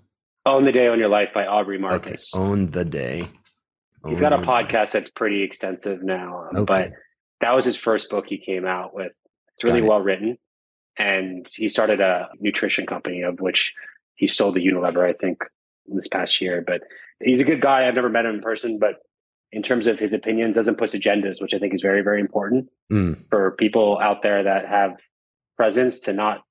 Own 0.45 0.65
the 0.65 0.71
Day 0.71 0.87
Own 0.87 0.99
Your 0.99 1.09
Life 1.09 1.29
by 1.33 1.45
Aubrey 1.45 1.77
Okay, 1.77 1.81
Marcus. 1.81 2.31
own 2.35 2.71
the 2.71 2.83
day. 2.83 3.27
He's 4.07 4.19
got 4.19 4.33
a 4.33 4.37
podcast 4.37 4.91
that's 4.91 5.09
pretty 5.09 5.43
extensive 5.43 6.03
now, 6.03 6.49
um, 6.51 6.57
Okay. 6.57 6.65
but 6.89 6.91
that 7.41 7.55
was 7.55 7.63
his 7.63 7.77
first 7.77 8.09
book 8.09 8.25
he 8.27 8.37
came 8.37 8.65
out 8.65 8.93
with. 8.93 9.11
It's 9.53 9.63
really 9.63 9.79
it. 9.79 9.85
well 9.85 10.01
written, 10.01 10.37
and 10.97 11.47
he 11.53 11.69
started 11.69 12.01
a 12.01 12.29
nutrition 12.39 12.85
company 12.85 13.21
of 13.21 13.39
which 13.39 13.73
he 14.15 14.27
sold 14.27 14.55
to 14.55 14.61
Unilever, 14.61 15.07
I 15.07 15.13
think, 15.13 15.43
this 15.87 16.07
past 16.07 16.39
year. 16.41 16.63
But 16.65 16.81
he's 17.21 17.39
a 17.39 17.43
good 17.43 17.61
guy. 17.61 17.87
I've 17.87 17.95
never 17.95 18.09
met 18.09 18.25
him 18.25 18.35
in 18.35 18.41
person, 18.41 18.79
but 18.79 18.95
in 19.51 19.61
terms 19.61 19.85
of 19.87 19.99
his 19.99 20.13
opinions, 20.13 20.55
doesn't 20.55 20.77
push 20.77 20.91
agendas, 20.91 21.41
which 21.41 21.53
I 21.53 21.59
think 21.59 21.73
is 21.73 21.81
very, 21.81 22.01
very 22.01 22.19
important 22.19 22.69
Mm, 22.91 23.17
for 23.29 23.51
people 23.51 23.99
out 24.01 24.21
there 24.21 24.43
that 24.43 24.67
have 24.67 24.97
presence 25.57 25.99
to 26.01 26.13
not 26.13 26.43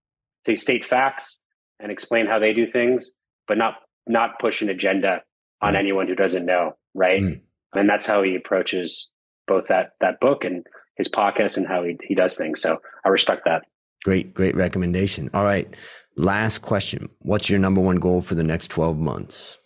to 0.44 0.56
state 0.56 0.84
facts 0.84 1.38
and 1.78 1.90
explain 1.92 2.26
how 2.26 2.38
they 2.38 2.52
do 2.52 2.66
things, 2.66 3.10
but 3.46 3.58
not 3.58 3.74
not 4.06 4.38
push 4.40 4.62
an 4.62 4.68
agenda 4.68 5.22
on 5.60 5.74
Right. 5.74 5.78
anyone 5.80 6.08
who 6.08 6.14
doesn't 6.14 6.44
know, 6.44 6.76
right? 6.94 7.22
Mm. 7.22 7.40
And 7.74 7.88
that's 7.88 8.06
how 8.06 8.22
he 8.22 8.34
approaches 8.36 9.10
both 9.46 9.68
that 9.68 9.90
that 10.00 10.20
book 10.20 10.44
and 10.44 10.64
his 10.96 11.08
podcast 11.08 11.56
and 11.56 11.66
how 11.66 11.82
he, 11.84 11.96
he 12.02 12.14
does 12.14 12.36
things. 12.36 12.60
So 12.60 12.78
I 13.04 13.08
respect 13.08 13.42
that. 13.46 13.62
Great, 14.04 14.34
great 14.34 14.56
recommendation. 14.56 15.30
All 15.32 15.44
right. 15.44 15.74
Last 16.16 16.58
question. 16.58 17.08
What's 17.20 17.48
your 17.48 17.58
number 17.58 17.80
one 17.80 17.96
goal 17.96 18.20
for 18.20 18.34
the 18.34 18.44
next 18.44 18.68
12 18.68 18.98
months? 18.98 19.56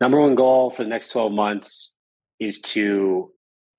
Number 0.00 0.20
one 0.20 0.34
goal 0.34 0.70
for 0.70 0.82
the 0.82 0.88
next 0.88 1.10
12 1.10 1.32
months 1.32 1.92
is 2.38 2.60
to 2.60 3.30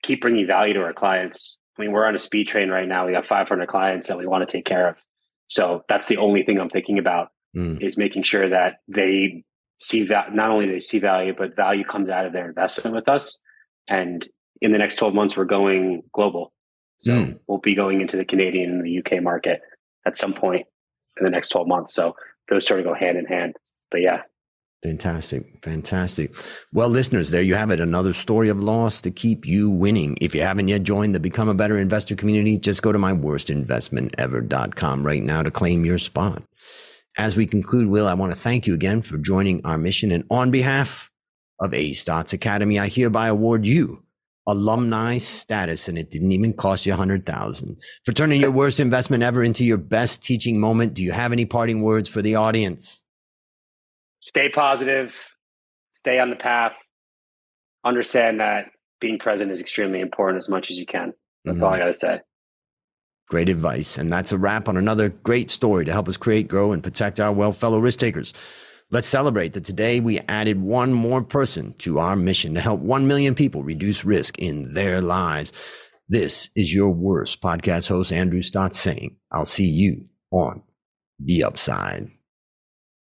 keep 0.01 0.21
bringing 0.21 0.47
value 0.47 0.73
to 0.73 0.81
our 0.81 0.93
clients. 0.93 1.57
I 1.77 1.81
mean, 1.81 1.91
we're 1.91 2.05
on 2.05 2.15
a 2.15 2.19
speed 2.19 2.47
train 2.47 2.69
right 2.69 2.87
now. 2.87 3.05
We 3.05 3.13
got 3.13 3.25
500 3.25 3.67
clients 3.67 4.07
that 4.07 4.17
we 4.17 4.25
want 4.25 4.47
to 4.47 4.51
take 4.51 4.65
care 4.65 4.89
of. 4.89 4.95
So 5.47 5.83
that's 5.87 6.07
the 6.07 6.17
only 6.17 6.43
thing 6.43 6.59
I'm 6.59 6.69
thinking 6.69 6.99
about 6.99 7.29
mm. 7.55 7.81
is 7.81 7.97
making 7.97 8.23
sure 8.23 8.49
that 8.49 8.77
they 8.87 9.43
see 9.79 10.03
that 10.07 10.33
not 10.33 10.49
only 10.49 10.65
do 10.65 10.73
they 10.73 10.79
see 10.79 10.99
value, 10.99 11.33
but 11.37 11.55
value 11.55 11.83
comes 11.83 12.09
out 12.09 12.25
of 12.25 12.33
their 12.33 12.47
investment 12.47 12.95
with 12.95 13.07
us. 13.07 13.39
And 13.87 14.27
in 14.61 14.71
the 14.71 14.77
next 14.77 14.97
12 14.97 15.13
months, 15.13 15.37
we're 15.37 15.45
going 15.45 16.03
global. 16.13 16.53
So 16.99 17.13
mm. 17.13 17.39
we'll 17.47 17.59
be 17.59 17.75
going 17.75 18.01
into 18.01 18.17
the 18.17 18.25
Canadian 18.25 18.71
and 18.71 18.85
the 18.85 18.99
UK 18.99 19.23
market 19.23 19.61
at 20.05 20.17
some 20.17 20.33
point 20.33 20.65
in 21.17 21.25
the 21.25 21.31
next 21.31 21.49
12 21.49 21.67
months. 21.67 21.93
So 21.93 22.15
those 22.49 22.65
sort 22.65 22.79
of 22.79 22.85
go 22.85 22.93
hand 22.93 23.17
in 23.17 23.25
hand. 23.25 23.57
But 23.91 23.99
yeah. 24.01 24.21
Fantastic. 24.83 25.45
Fantastic. 25.61 26.33
Well, 26.71 26.87
listeners, 26.87 27.31
there 27.31 27.41
you 27.41 27.55
have 27.55 27.69
it. 27.69 27.81
Another 27.81 28.13
story 28.13 28.47
of 28.47 28.61
loss 28.61 29.01
to 29.01 29.11
keep 29.11 29.45
you 29.45 29.69
winning. 29.69 30.17
If 30.21 30.33
you 30.33 30.39
haven't 30.41 30.69
yet 30.69 30.83
joined 30.83 31.13
the 31.13 31.19
Become 31.19 31.49
a 31.49 31.53
Better 31.53 31.77
Investor 31.77 32.15
community, 32.15 32.57
just 32.57 32.81
go 32.81 32.93
to 32.93 32.99
myworstinvestmentever.com 32.99 35.05
right 35.05 35.21
now 35.21 35.43
to 35.43 35.51
claim 35.51 35.83
your 35.83 35.97
spot. 35.97 36.43
As 37.17 37.35
we 37.35 37.45
conclude, 37.45 37.89
Will, 37.89 38.07
I 38.07 38.13
want 38.13 38.31
to 38.31 38.39
thank 38.39 38.67
you 38.67 38.73
again 38.73 39.01
for 39.01 39.17
joining 39.17 39.59
our 39.65 39.77
mission. 39.77 40.13
And 40.13 40.23
on 40.31 40.49
behalf 40.49 41.11
of 41.59 41.73
A 41.73 41.91
Stotz 41.91 42.31
Academy, 42.31 42.79
I 42.79 42.87
hereby 42.87 43.27
award 43.27 43.65
you 43.65 44.01
alumni 44.47 45.17
status 45.17 45.87
and 45.87 45.97
it 45.97 46.09
didn't 46.09 46.31
even 46.31 46.53
cost 46.53 46.85
you 46.85 46.93
a 46.93 46.95
hundred 46.95 47.25
thousand 47.25 47.79
for 48.05 48.13
turning 48.13 48.41
your 48.41 48.51
worst 48.51 48.79
investment 48.79 49.21
ever 49.21 49.43
into 49.43 49.63
your 49.63 49.77
best 49.77 50.23
teaching 50.23 50.59
moment. 50.59 50.93
Do 50.93 51.03
you 51.03 51.11
have 51.11 51.31
any 51.31 51.45
parting 51.45 51.81
words 51.81 52.09
for 52.09 52.21
the 52.21 52.35
audience? 52.35 53.01
Stay 54.21 54.49
positive, 54.49 55.15
stay 55.93 56.19
on 56.19 56.29
the 56.29 56.35
path, 56.35 56.75
understand 57.85 58.39
that 58.39 58.67
being 58.99 59.19
present 59.19 59.51
is 59.51 59.61
extremely 59.61 60.01
important 60.01 60.37
as 60.37 60.49
much 60.49 60.71
as 60.71 60.77
you 60.77 60.85
can. 60.85 61.13
That's 61.45 61.55
mm-hmm. 61.55 61.63
all 61.63 61.73
I 61.73 61.79
gotta 61.79 61.93
say. 61.93 62.19
Great 63.29 63.49
advice. 63.49 63.97
And 63.97 64.11
that's 64.11 64.31
a 64.31 64.37
wrap 64.37 64.67
on 64.67 64.75
another 64.75 65.09
great 65.09 65.49
story 65.49 65.85
to 65.85 65.91
help 65.91 66.07
us 66.07 66.17
create, 66.17 66.47
grow, 66.47 66.71
and 66.71 66.83
protect 66.83 67.19
our 67.19 67.31
well 67.31 67.51
fellow 67.51 67.79
risk 67.79 67.99
takers. 67.99 68.33
Let's 68.91 69.07
celebrate 69.07 69.53
that 69.53 69.65
today 69.65 69.99
we 69.99 70.19
added 70.27 70.59
one 70.59 70.93
more 70.93 71.23
person 71.23 71.73
to 71.77 71.99
our 71.99 72.15
mission 72.15 72.55
to 72.55 72.59
help 72.59 72.79
1 72.79 73.07
million 73.07 73.35
people 73.35 73.61
reduce 73.61 74.03
risk 74.03 74.39
in 74.39 74.73
their 74.73 74.99
lives. 74.99 75.53
This 76.07 76.49
is 76.55 76.73
your 76.73 76.89
worst 76.89 77.39
podcast 77.39 77.87
host, 77.87 78.11
Andrew 78.11 78.41
Stotz, 78.41 78.73
saying, 78.73 79.17
I'll 79.31 79.45
see 79.45 79.67
you 79.67 80.07
on 80.31 80.63
the 81.19 81.43
upside. 81.43 82.09